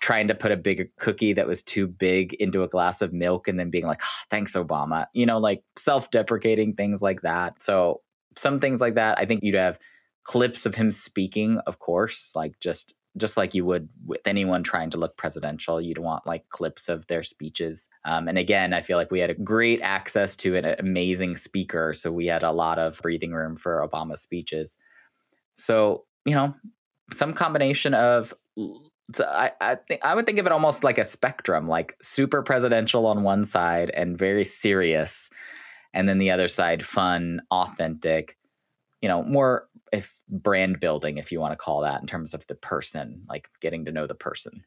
[0.00, 3.48] trying to put a big cookie that was too big into a glass of milk
[3.48, 7.60] and then being like, oh, thanks, Obama, you know, like self deprecating things like that.
[7.62, 8.02] So,
[8.36, 9.78] some things like that, I think you'd have
[10.24, 14.90] clips of him speaking, of course, like just just like you would with anyone trying
[14.90, 15.80] to look presidential.
[15.80, 17.88] You'd want like clips of their speeches.
[18.04, 21.92] Um, and again, I feel like we had a great access to an amazing speaker.
[21.94, 24.78] So we had a lot of breathing room for Obama's speeches.
[25.56, 26.54] So, you know,
[27.12, 28.34] some combination of
[29.14, 32.42] so I, I think I would think of it almost like a spectrum, like super
[32.42, 35.30] presidential on one side and very serious,
[35.94, 38.36] and then the other side fun, authentic,
[39.06, 42.44] you know, more if brand building, if you want to call that, in terms of
[42.48, 44.64] the person, like getting to know the person.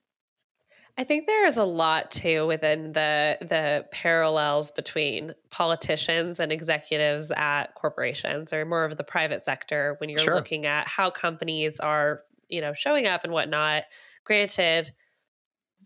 [0.97, 7.33] I think there is a lot too within the the parallels between politicians and executives
[7.35, 10.35] at corporations or more of the private sector when you're sure.
[10.35, 13.83] looking at how companies are, you know, showing up and whatnot
[14.23, 14.91] Granted,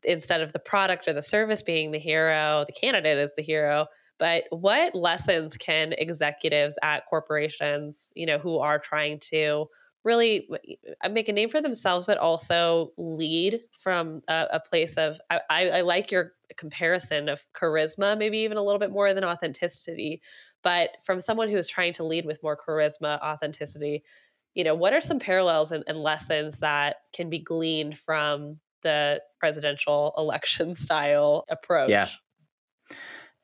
[0.04, 3.88] instead of the product or the service being the hero, the candidate is the hero.
[4.20, 9.68] But what lessons can executives at corporations, you know, who are trying to
[10.04, 10.50] really
[11.04, 15.40] uh, make a name for themselves, but also lead from a, a place of, I,
[15.50, 20.22] I, like your comparison of charisma, maybe even a little bit more than authenticity.
[20.62, 24.04] But from someone who is trying to lead with more charisma, authenticity,
[24.54, 29.22] you know, what are some parallels and, and lessons that can be gleaned from the
[29.40, 31.90] presidential election style approach?
[31.90, 32.10] Yeah.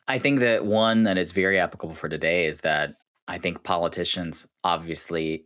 [0.10, 2.96] I think that one that is very applicable for today is that
[3.28, 5.46] I think politicians, obviously,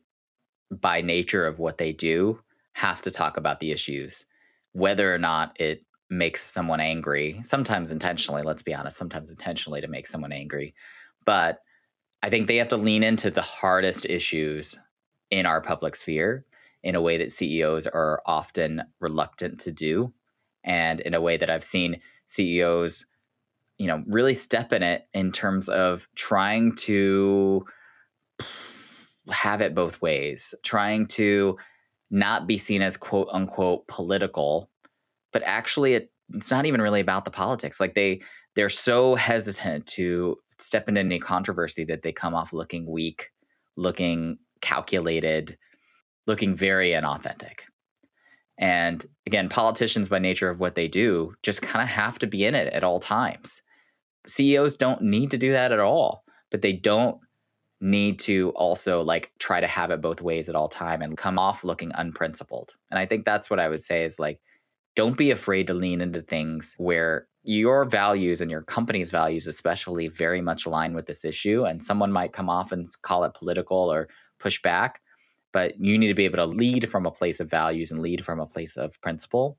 [0.71, 2.39] by nature of what they do,
[2.71, 4.23] have to talk about the issues,
[4.71, 9.89] whether or not it makes someone angry, sometimes intentionally, let's be honest, sometimes intentionally to
[9.89, 10.73] make someone angry.
[11.25, 11.59] But
[12.21, 14.79] I think they have to lean into the hardest issues
[15.29, 16.45] in our public sphere
[16.83, 20.13] in a way that CEOs are often reluctant to do
[20.63, 23.05] and in a way that I've seen CEOs
[23.77, 27.65] you know really step in it in terms of trying to
[29.31, 31.57] have it both ways trying to
[32.13, 34.69] not be seen as quote unquote political,
[35.33, 37.81] but actually it, it's not even really about the politics.
[37.81, 38.21] Like they
[38.55, 43.31] they're so hesitant to step into any controversy that they come off looking weak,
[43.75, 45.57] looking calculated,
[46.27, 47.61] looking very inauthentic.
[48.57, 52.45] And again, politicians by nature of what they do just kind of have to be
[52.45, 53.61] in it at all times.
[54.27, 57.17] CEOs don't need to do that at all, but they don't
[57.81, 61.37] need to also like try to have it both ways at all time and come
[61.37, 62.75] off looking unprincipled.
[62.89, 64.39] And I think that's what I would say is like
[64.95, 70.07] don't be afraid to lean into things where your values and your company's values especially
[70.07, 73.91] very much align with this issue and someone might come off and call it political
[73.91, 74.07] or
[74.39, 75.01] push back
[75.53, 78.25] but you need to be able to lead from a place of values and lead
[78.25, 79.57] from a place of principle.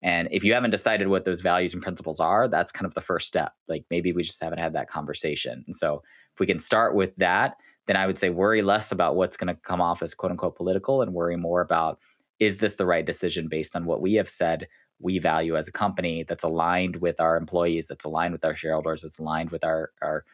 [0.00, 3.00] And if you haven't decided what those values and principles are that's kind of the
[3.00, 3.52] first step.
[3.68, 5.62] Like maybe we just haven't had that conversation.
[5.66, 9.16] And so if we can start with that then i would say worry less about
[9.16, 11.98] what's going to come off as quote unquote political and worry more about
[12.38, 14.68] is this the right decision based on what we have said
[15.02, 19.02] we value as a company that's aligned with our employees, that's aligned with our shareholders,
[19.02, 20.24] that's aligned with our our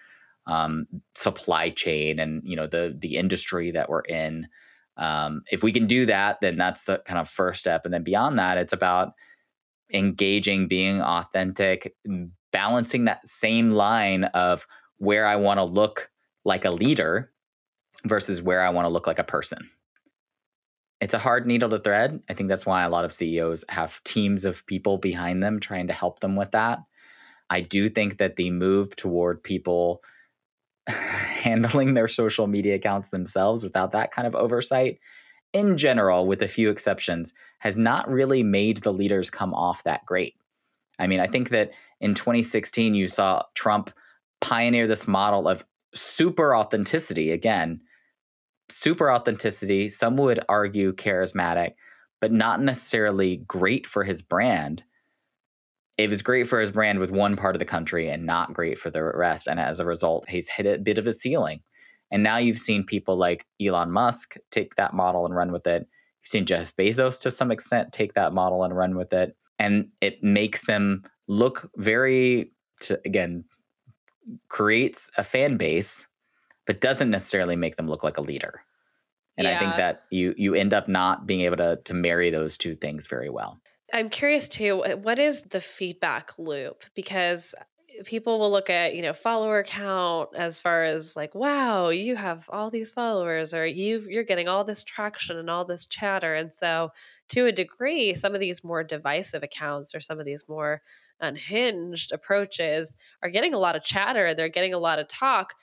[0.46, 4.46] um, supply chain and you know the the industry that we're in.
[4.98, 8.02] Um, if we can do that, then that's the kind of first step, and then
[8.02, 9.12] beyond that, it's about
[9.92, 11.94] engaging, being authentic,
[12.52, 14.66] balancing that same line of
[14.98, 16.10] where I want to look
[16.44, 17.32] like a leader
[18.04, 19.70] versus where I want to look like a person
[21.00, 22.20] it's a hard needle to thread.
[22.28, 25.86] I think that's why a lot of CEOs have teams of people behind them trying
[25.86, 26.80] to help them with that.
[27.50, 30.02] I do think that the move toward people
[31.42, 34.98] handling their social media accounts themselves without that kind of oversight,
[35.52, 40.04] in general, with a few exceptions, has not really made the leaders come off that
[40.04, 40.34] great.
[40.98, 41.32] I mean, I mm.
[41.32, 43.90] think that in 2016, you saw Trump
[44.40, 45.64] pioneer this model of
[45.94, 47.80] super authenticity again
[48.70, 51.72] super authenticity, some would argue charismatic,
[52.20, 54.84] but not necessarily great for his brand.
[55.98, 58.78] It was great for his brand with one part of the country and not great
[58.78, 59.48] for the rest.
[59.48, 61.60] And as a result, he's hit a bit of a ceiling.
[62.10, 65.82] And now you've seen people like Elon Musk take that model and run with it.
[65.82, 69.36] You've seen Jeff Bezos to some extent take that model and run with it.
[69.58, 73.44] And it makes them look very, to, again,
[74.48, 76.06] creates a fan base
[76.68, 78.60] but doesn't necessarily make them look like a leader.
[79.38, 79.56] And yeah.
[79.56, 82.74] I think that you you end up not being able to to marry those two
[82.74, 83.58] things very well.
[83.92, 86.84] I'm curious too, what is the feedback loop?
[86.94, 87.54] Because
[87.88, 92.16] eh, people will look at, you know, follower count as far as like, wow, you
[92.16, 96.34] have all these followers or you you're getting all this traction and all this chatter.
[96.34, 96.90] And so
[97.30, 100.82] to a degree, some of these more divisive accounts or some of these more
[101.20, 105.54] unhinged approaches are getting a lot of chatter, and they're getting a lot of talk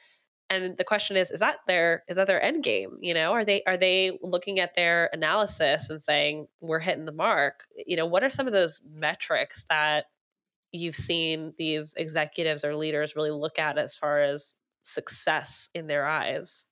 [0.50, 2.98] and the question is is that their is that their end game?
[3.02, 7.12] You know are they are they looking at their analysis and saying we're hitting the
[7.12, 7.66] mark.
[7.86, 10.06] You know what are some of those metrics that
[10.72, 16.06] you've seen these executives or leaders really look at as far as success in their
[16.06, 16.66] eyes?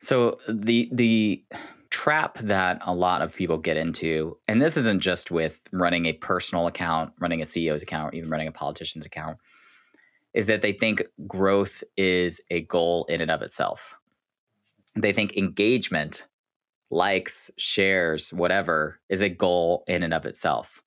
[0.00, 1.44] So the the
[1.90, 6.14] trap that a lot of people get into and this isn't just with running a
[6.14, 9.36] personal account running a ceo's account or even running a politician's account
[10.34, 13.98] is that they think growth is a goal in and of itself.
[14.94, 16.26] They think engagement,
[16.90, 20.82] likes, shares, whatever, is a goal in and of itself.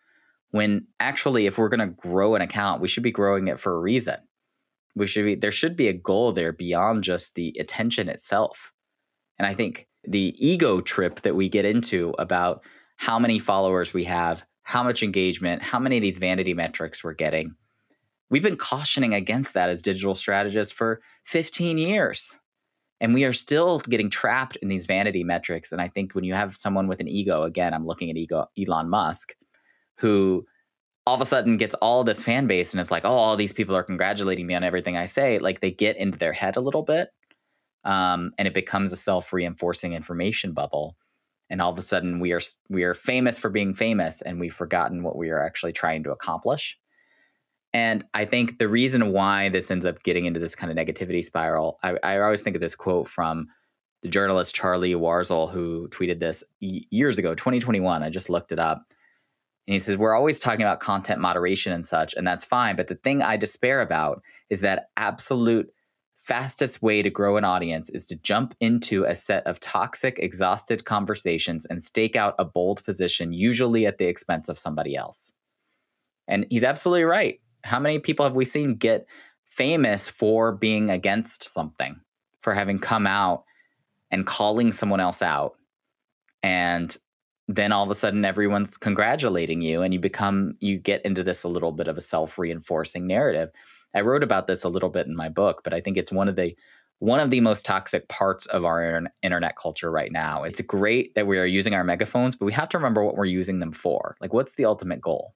[0.52, 3.76] When actually, if we're going to grow an account, we should be growing it for
[3.76, 4.18] a reason.
[4.96, 8.72] We should be, there should be a goal there beyond just the attention itself.
[9.38, 12.64] And I think the ego trip that we get into about
[12.96, 17.14] how many followers we have, how much engagement, how many of these vanity metrics we're
[17.14, 17.56] getting,
[18.30, 22.38] We've been cautioning against that as digital strategists for 15 years.
[23.02, 25.72] And we are still getting trapped in these vanity metrics.
[25.72, 28.46] And I think when you have someone with an ego, again, I'm looking at ego,
[28.58, 29.36] Elon Musk,
[29.98, 30.46] who
[31.06, 33.54] all of a sudden gets all this fan base and it's like, oh, all these
[33.54, 35.38] people are congratulating me on everything I say.
[35.40, 37.10] Like they get into their head a little bit.
[37.84, 40.98] Um, and it becomes a self-reinforcing information bubble.
[41.50, 44.54] And all of a sudden we are we are famous for being famous and we've
[44.54, 46.80] forgotten what we are actually trying to accomplish.
[47.76, 51.22] And I think the reason why this ends up getting into this kind of negativity
[51.22, 53.48] spiral, I, I always think of this quote from
[54.02, 58.02] the journalist Charlie Warzel, who tweeted this years ago, 2021.
[58.02, 58.86] I just looked it up.
[59.68, 62.78] And he says, We're always talking about content moderation and such, and that's fine.
[62.78, 65.70] But the thing I despair about is that absolute
[66.16, 70.86] fastest way to grow an audience is to jump into a set of toxic, exhausted
[70.86, 75.34] conversations and stake out a bold position, usually at the expense of somebody else.
[76.26, 79.08] And he's absolutely right how many people have we seen get
[79.46, 82.00] famous for being against something,
[82.42, 83.44] for having come out
[84.12, 85.58] and calling someone else out?
[86.44, 86.96] And
[87.48, 91.44] then all of a sudden everyone's congratulating you and you become you get into this
[91.44, 93.50] a little bit of a self-reinforcing narrative.
[93.94, 96.28] I wrote about this a little bit in my book but i think it's one
[96.28, 96.56] of the
[97.00, 100.44] one of the most toxic parts of our internet culture right now.
[100.44, 103.26] It's great that we are using our megaphones but we have to remember what we're
[103.26, 104.16] using them for.
[104.22, 105.36] Like what's the ultimate goal?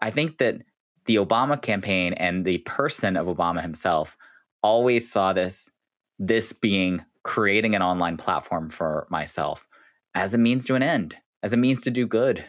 [0.00, 0.62] I think that
[1.08, 4.16] the obama campaign and the person of obama himself
[4.62, 5.70] always saw this
[6.18, 9.68] this being creating an online platform for myself
[10.14, 12.44] as a means to an end, as a means to do good,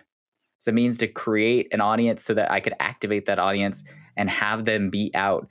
[0.59, 3.83] as a means to create an audience so that I could activate that audience
[4.17, 5.47] and have them be out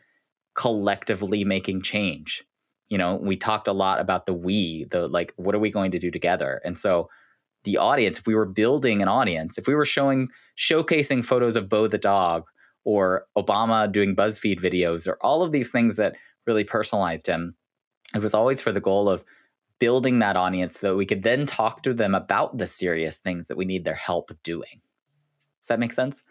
[0.55, 2.45] collectively making change.
[2.89, 5.93] You know, we talked a lot about the we, the like, what are we going
[5.93, 6.61] to do together?
[6.65, 7.09] And so
[7.65, 11.69] the audience, if we were building an audience, if we were showing, showcasing photos of
[11.69, 12.47] Bo the dog
[12.89, 16.17] or Obama doing BuzzFeed videos or all of these things that
[16.47, 17.55] really personalized him,
[18.15, 19.23] it was always for the goal of
[19.79, 23.47] building that audience so that we could then talk to them about the serious things
[23.47, 24.81] that we need their help doing.
[25.61, 26.23] Does that make sense?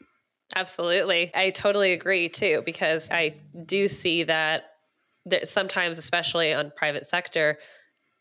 [0.55, 1.29] Absolutely.
[1.35, 4.63] I totally agree too, because I do see that,
[5.43, 7.59] sometimes, especially on private sector,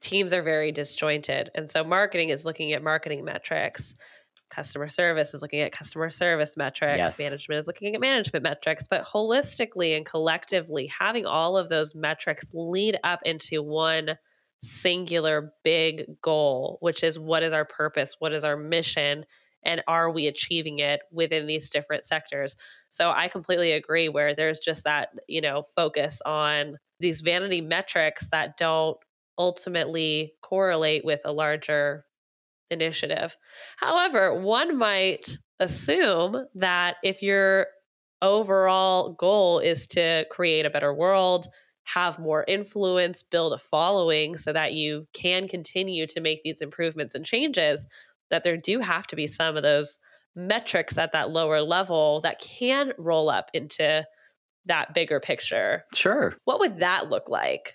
[0.03, 1.49] teams are very disjointed.
[1.55, 3.95] And so marketing is looking at marketing metrics.
[4.49, 6.97] Customer service is looking at customer service metrics.
[6.97, 7.19] Yes.
[7.19, 8.87] Management is looking at management metrics.
[8.89, 14.17] But holistically and collectively, having all of those metrics lead up into one
[14.63, 18.17] singular big goal, which is what is our purpose?
[18.19, 19.27] What is our mission?
[19.65, 22.57] And are we achieving it within these different sectors?
[22.91, 28.29] So I completely agree where there's just that, you know, focus on these vanity metrics
[28.31, 28.97] that don't
[29.39, 32.05] ultimately correlate with a larger
[32.71, 33.37] initiative.
[33.77, 37.67] However, one might assume that if your
[38.23, 41.47] overall goal is to create a better world,
[41.85, 47.15] have more influence, build a following so that you can continue to make these improvements
[47.15, 47.87] and changes,
[48.31, 49.99] that there do have to be some of those
[50.35, 54.05] metrics at that lower level that can roll up into
[54.67, 55.85] that bigger picture.
[55.95, 56.35] Sure.
[56.45, 57.75] What would that look like?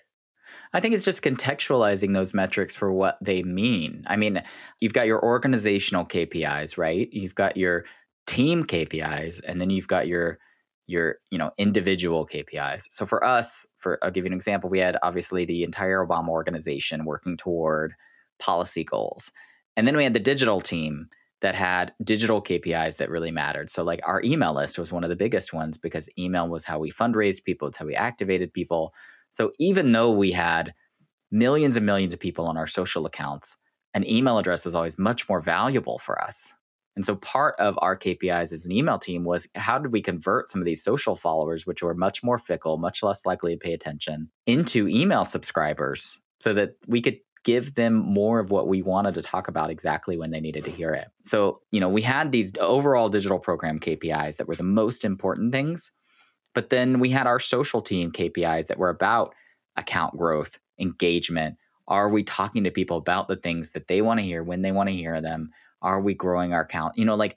[0.72, 4.04] I think it's just contextualizing those metrics for what they mean.
[4.06, 4.42] I mean,
[4.80, 7.08] you've got your organizational KPIs, right?
[7.12, 7.84] You've got your
[8.26, 10.38] team KPIs, and then you've got your
[10.86, 12.86] your you know individual KPIs.
[12.90, 16.28] So for us, for I'll give you an example, we had obviously the entire Obama
[16.28, 17.94] organization working toward
[18.38, 19.30] policy goals.
[19.76, 21.08] And then we had the digital team
[21.40, 23.70] that had digital KPIs that really mattered.
[23.70, 26.78] So like our email list was one of the biggest ones because email was how
[26.78, 28.94] we fundraised people, it's how we activated people.
[29.32, 30.72] So even though we had
[31.32, 33.56] millions and millions of people on our social accounts,
[33.94, 36.54] an email address was always much more valuable for us
[36.96, 40.48] and so part of our KPIs as an email team was how did we convert
[40.48, 43.72] some of these social followers, which were much more fickle, much less likely to pay
[43.72, 49.14] attention, into email subscribers so that we could give them more of what we wanted
[49.14, 51.08] to talk about exactly when they needed to hear it.
[51.24, 55.52] So, you know, we had these overall digital program KPIs that were the most important
[55.52, 55.90] things.
[56.54, 59.34] But then we had our social team KPIs that were about
[59.76, 61.56] account growth, engagement.
[61.88, 64.72] Are we talking to people about the things that they want to hear when they
[64.72, 65.50] want to hear them?
[65.80, 66.96] Are we growing our account?
[66.96, 67.36] You know, like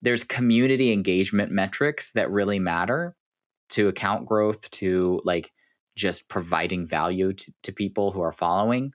[0.00, 3.16] there's community engagement metrics that really matter
[3.70, 5.52] to account growth, to like
[5.96, 8.92] just providing value to, to people who are following.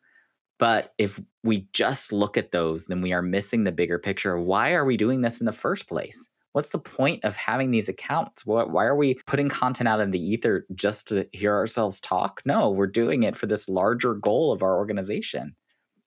[0.59, 4.37] But if we just look at those, then we are missing the bigger picture.
[4.37, 6.29] Why are we doing this in the first place?
[6.57, 8.43] What's the point of having these accounts?
[8.43, 12.41] Why are we putting content out in the ether just to hear ourselves talk?
[12.45, 15.55] No, we're doing it for this larger goal of our organization.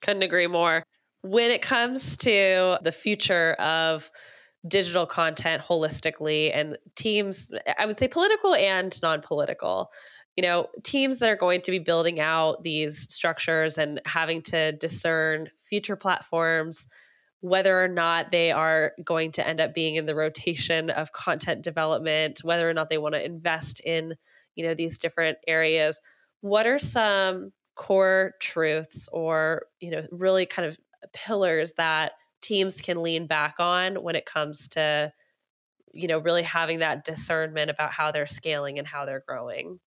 [0.02, 0.82] Couldn't agree more.
[1.22, 4.10] When it comes to the future of
[4.66, 9.92] digital content holistically and teams, I would say political and non political,
[10.34, 14.72] you know, teams that are going to be building out these structures and having to
[14.72, 16.88] discern future platforms,
[17.40, 21.62] whether or not they are going to end up being in the rotation of content
[21.62, 24.14] development, whether or not they want to invest in,
[24.54, 26.00] you know, these different areas.
[26.42, 30.78] What are some core truths or, you know, really kind of
[31.14, 35.12] pillars that teams can lean back on when it comes to
[35.92, 39.78] you know really having that discernment about how they're scaling and how they're growing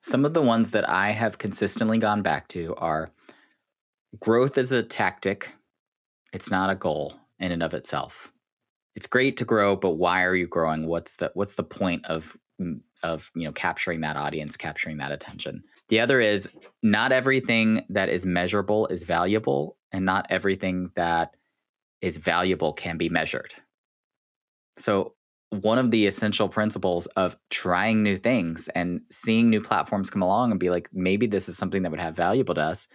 [0.00, 3.10] some of the ones that i have consistently gone back to are
[4.20, 5.50] growth is a tactic
[6.32, 8.32] it's not a goal in and of itself.
[8.94, 10.86] It's great to grow but why are you growing?
[10.86, 15.12] What's the what's the point of mm, of you know capturing that audience capturing that
[15.12, 15.62] attention?
[15.88, 16.48] The other is
[16.82, 21.36] not everything that is measurable is valuable and not everything that
[22.00, 23.52] is valuable can be measured.
[24.76, 25.14] So,
[25.50, 30.50] one of the essential principles of trying new things and seeing new platforms come along
[30.50, 32.88] and be like, maybe this is something that would have valuable to us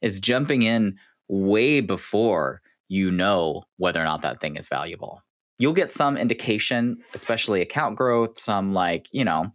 [0.00, 0.96] is jumping in
[1.28, 5.22] way before you know whether or not that thing is valuable.
[5.58, 9.52] You'll get some indication, especially account growth, some like, you know,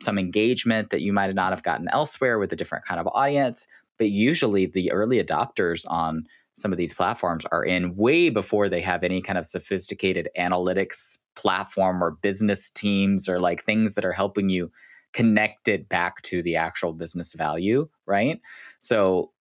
[0.00, 3.66] some engagement that you might not have gotten elsewhere with a different kind of audience.
[3.98, 6.24] But usually the early adopters on
[6.54, 11.18] some of these platforms are in way before they have any kind of sophisticated analytics
[11.36, 14.70] platform or business teams or like things that are helping you
[15.12, 18.40] connect it back to the actual business value, right?
[18.78, 19.32] So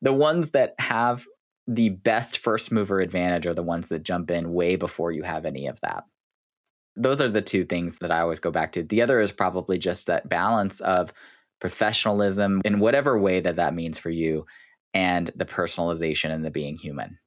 [0.00, 1.26] the ones that have
[1.66, 5.44] the best first mover advantage are the ones that jump in way before you have
[5.44, 6.04] any of that.
[6.96, 8.82] Those are the two things that I always go back to.
[8.82, 11.12] The other is probably just that balance of
[11.60, 14.44] professionalism in whatever way that that means for you
[14.92, 17.18] and the personalization and the being human.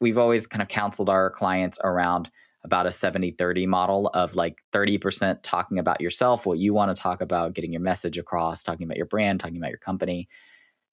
[0.00, 2.30] We've always kind of counseled our clients around
[2.64, 7.00] about a 70 30 model of like 30% talking about yourself, what you want to
[7.00, 10.28] talk about, getting your message across, talking about your brand, talking about your company.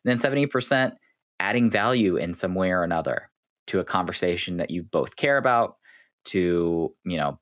[0.04, 0.94] And then 70%
[1.42, 3.30] adding value in some way or another
[3.68, 5.76] to a conversation that you both care about,
[6.26, 7.40] to, you know,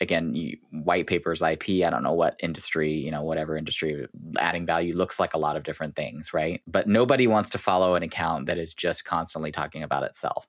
[0.00, 0.34] again,
[0.70, 4.06] white papers, IP, I don't know what industry, you know, whatever industry,
[4.38, 6.60] adding value looks like a lot of different things, right?
[6.66, 10.46] But nobody wants to follow an account that is just constantly talking about itself.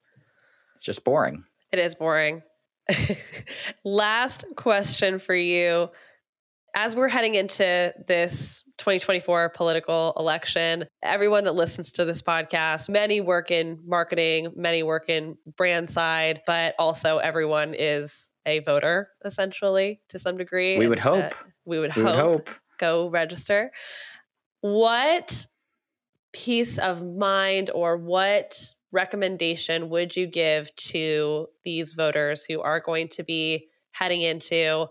[0.73, 1.45] It's just boring.
[1.71, 2.43] It is boring.
[3.85, 5.89] Last question for you.
[6.77, 13.21] As we're heading into this 2024 political election, everyone that listens to this podcast, many
[13.21, 20.01] work in marketing, many work in brand side, but also everyone is a voter essentially
[20.09, 20.77] to some degree.
[20.77, 21.23] We would hope.
[21.23, 22.13] Uh, we would we hope.
[22.13, 22.49] Would hope.
[22.77, 23.71] Go register.
[24.59, 25.47] What
[26.33, 28.59] peace of mind or what
[28.91, 34.87] recommendation would you give to these voters who are going to be heading into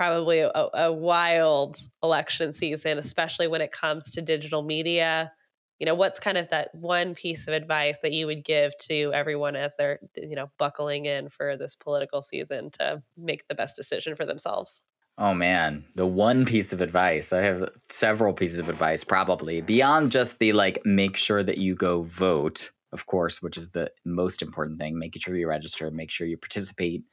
[0.00, 5.30] probably a, a, wild election season, especially when it comes to digital media?
[5.78, 9.12] You know, what's kind of that one piece of advice that you would give to
[9.12, 13.76] everyone as they're, you know, buckling in for this political season to make the best
[13.76, 14.80] decision for themselves?
[15.18, 17.30] Oh man, the one piece of advice.
[17.30, 21.74] I have several pieces of advice probably beyond just the like make sure that you
[21.74, 26.10] go vote of course, which is the most important thing, making sure you register, make
[26.10, 27.04] sure you participate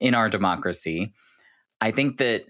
[0.00, 1.14] in our democracy.
[1.80, 2.46] I think that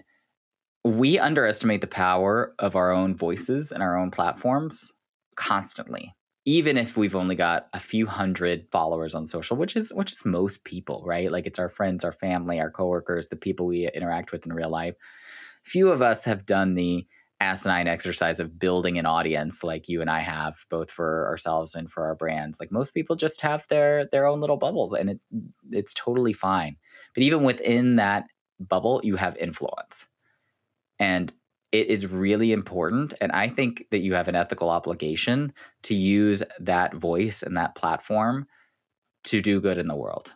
[0.84, 4.92] we underestimate the power of our own voices and our own platforms
[5.34, 6.14] constantly.
[6.44, 10.24] Even if we've only got a few hundred followers on social, which is which is
[10.24, 11.30] most people, right?
[11.32, 14.70] Like it's our friends, our family, our coworkers, the people we interact with in real
[14.70, 14.94] life.
[15.64, 17.04] Few of us have done the
[17.40, 21.90] asinine exercise of building an audience like you and I have both for ourselves and
[21.90, 22.60] for our brands.
[22.60, 25.20] Like most people just have their their own little bubbles and it
[25.72, 26.76] it's totally fine.
[27.12, 28.24] But even within that
[28.61, 30.09] bubble, you have influence.
[30.98, 31.32] And
[31.72, 35.52] it is really important and I think that you have an ethical obligation
[35.82, 38.46] to use that voice and that platform
[39.24, 40.34] to do good in the world.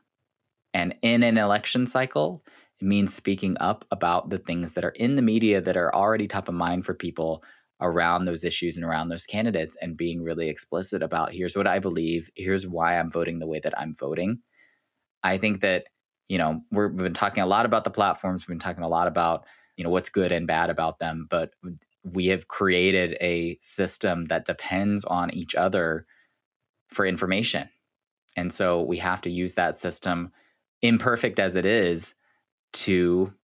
[0.75, 2.43] And in an election cycle,
[2.81, 6.27] it means speaking up about the things that are in the media that are already
[6.27, 7.43] top of mind for people
[7.81, 11.79] around those issues and around those candidates and being really explicit about here's what I
[11.79, 14.41] believe, here's why I'm voting the way that I'm voting.
[15.23, 15.85] I think that,
[16.31, 18.89] you know, we have been talking a lot about the platforms, we've been talking a
[18.89, 21.55] lot about, you know, what's good and bad about them, but
[22.05, 26.07] we have created a system that depends on each other
[26.89, 27.69] for information.
[28.37, 30.31] And so we have to use that system,
[30.83, 32.15] imperfect as it is,
[32.75, 33.35] to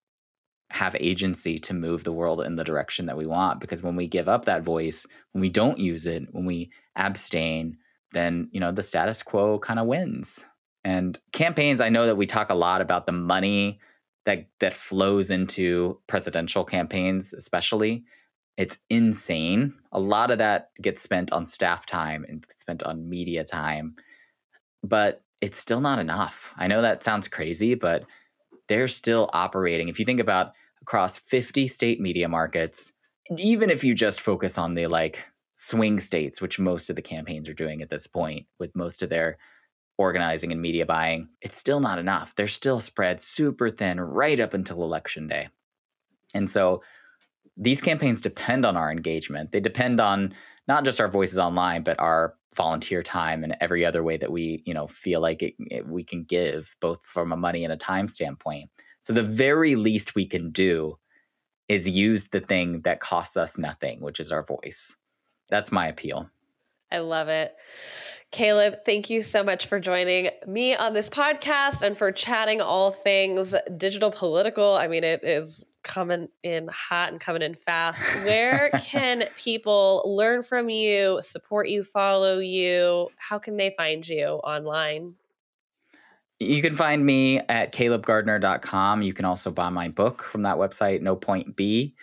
[0.71, 4.07] have agency to move the world in the direction that we want because when we
[4.07, 7.77] give up that voice when we don't use it when we abstain
[8.11, 10.45] then you know the status quo kind of wins
[10.87, 13.81] and campaigns i know that we talk a lot about the money
[14.27, 18.05] that that flows into presidential campaigns especially.
[18.59, 19.75] It's insane.
[19.93, 23.97] A lot of that gets spent on staff time and spent on media time
[24.83, 26.55] but it's still not enough.
[26.57, 28.05] I know that sounds crazy but
[28.69, 29.89] they're still operating.
[29.89, 32.93] If you think about across 50 state media markets,
[33.39, 35.25] even if you just focus on the like
[35.55, 39.09] swing states, which most of the campaigns are doing at this point with most of
[39.09, 39.39] their
[39.99, 42.35] organizing and media buying, it's still not enough.
[42.35, 45.49] They're still spread super thin right up until election day.
[46.35, 46.83] And so
[47.57, 49.53] these campaigns depend on our engagement.
[49.53, 50.35] They depend on
[50.69, 54.63] not just our voices online, but our volunteer time and every other way that we
[54.65, 57.77] you know feel like it, it, we can give both from a money and a
[57.77, 58.69] time standpoint
[58.99, 60.99] so the very least we can do
[61.69, 64.97] is use the thing that costs us nothing which is our voice
[65.51, 66.29] that's my appeal
[66.91, 67.55] i love it
[68.33, 72.91] Caleb, thank you so much for joining me on this podcast and for chatting all
[72.91, 74.75] things digital political.
[74.75, 78.03] I mean, it is coming in hot and coming in fast.
[78.25, 83.09] Where can people learn from you, support you, follow you?
[83.17, 85.15] How can they find you online?
[86.39, 89.03] You can find me at calebgardner.com.
[89.03, 91.95] You can also buy my book from that website, No Point B.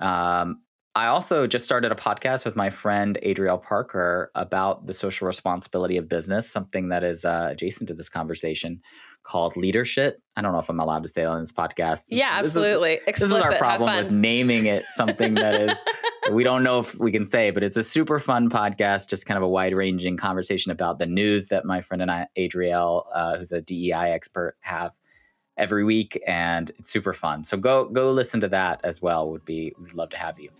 [0.00, 0.60] Um,
[0.98, 5.96] I also just started a podcast with my friend Adrielle Parker about the social responsibility
[5.96, 8.82] of business, something that is uh, adjacent to this conversation
[9.22, 10.20] called Leadership.
[10.34, 12.06] I don't know if I'm allowed to say that on this podcast.
[12.08, 12.98] Yeah, absolutely.
[13.06, 15.84] This is, this is our problem with naming it something that is
[16.32, 19.38] we don't know if we can say, but it's a super fun podcast, just kind
[19.38, 23.38] of a wide ranging conversation about the news that my friend and I, Adrielle, uh,
[23.38, 24.98] who's a DEI expert, have
[25.56, 27.44] every week, and it's super fun.
[27.44, 29.30] So go go listen to that as well.
[29.30, 30.50] Would be we'd love to have you.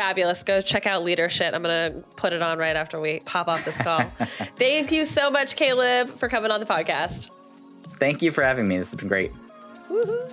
[0.00, 0.42] Fabulous.
[0.42, 1.52] Go check out Leadership.
[1.54, 4.00] I'm going to put it on right after we pop off this call.
[4.56, 7.28] Thank you so much, Caleb, for coming on the podcast.
[7.98, 8.78] Thank you for having me.
[8.78, 9.30] This has been great.
[9.90, 10.26] Woo-hoo.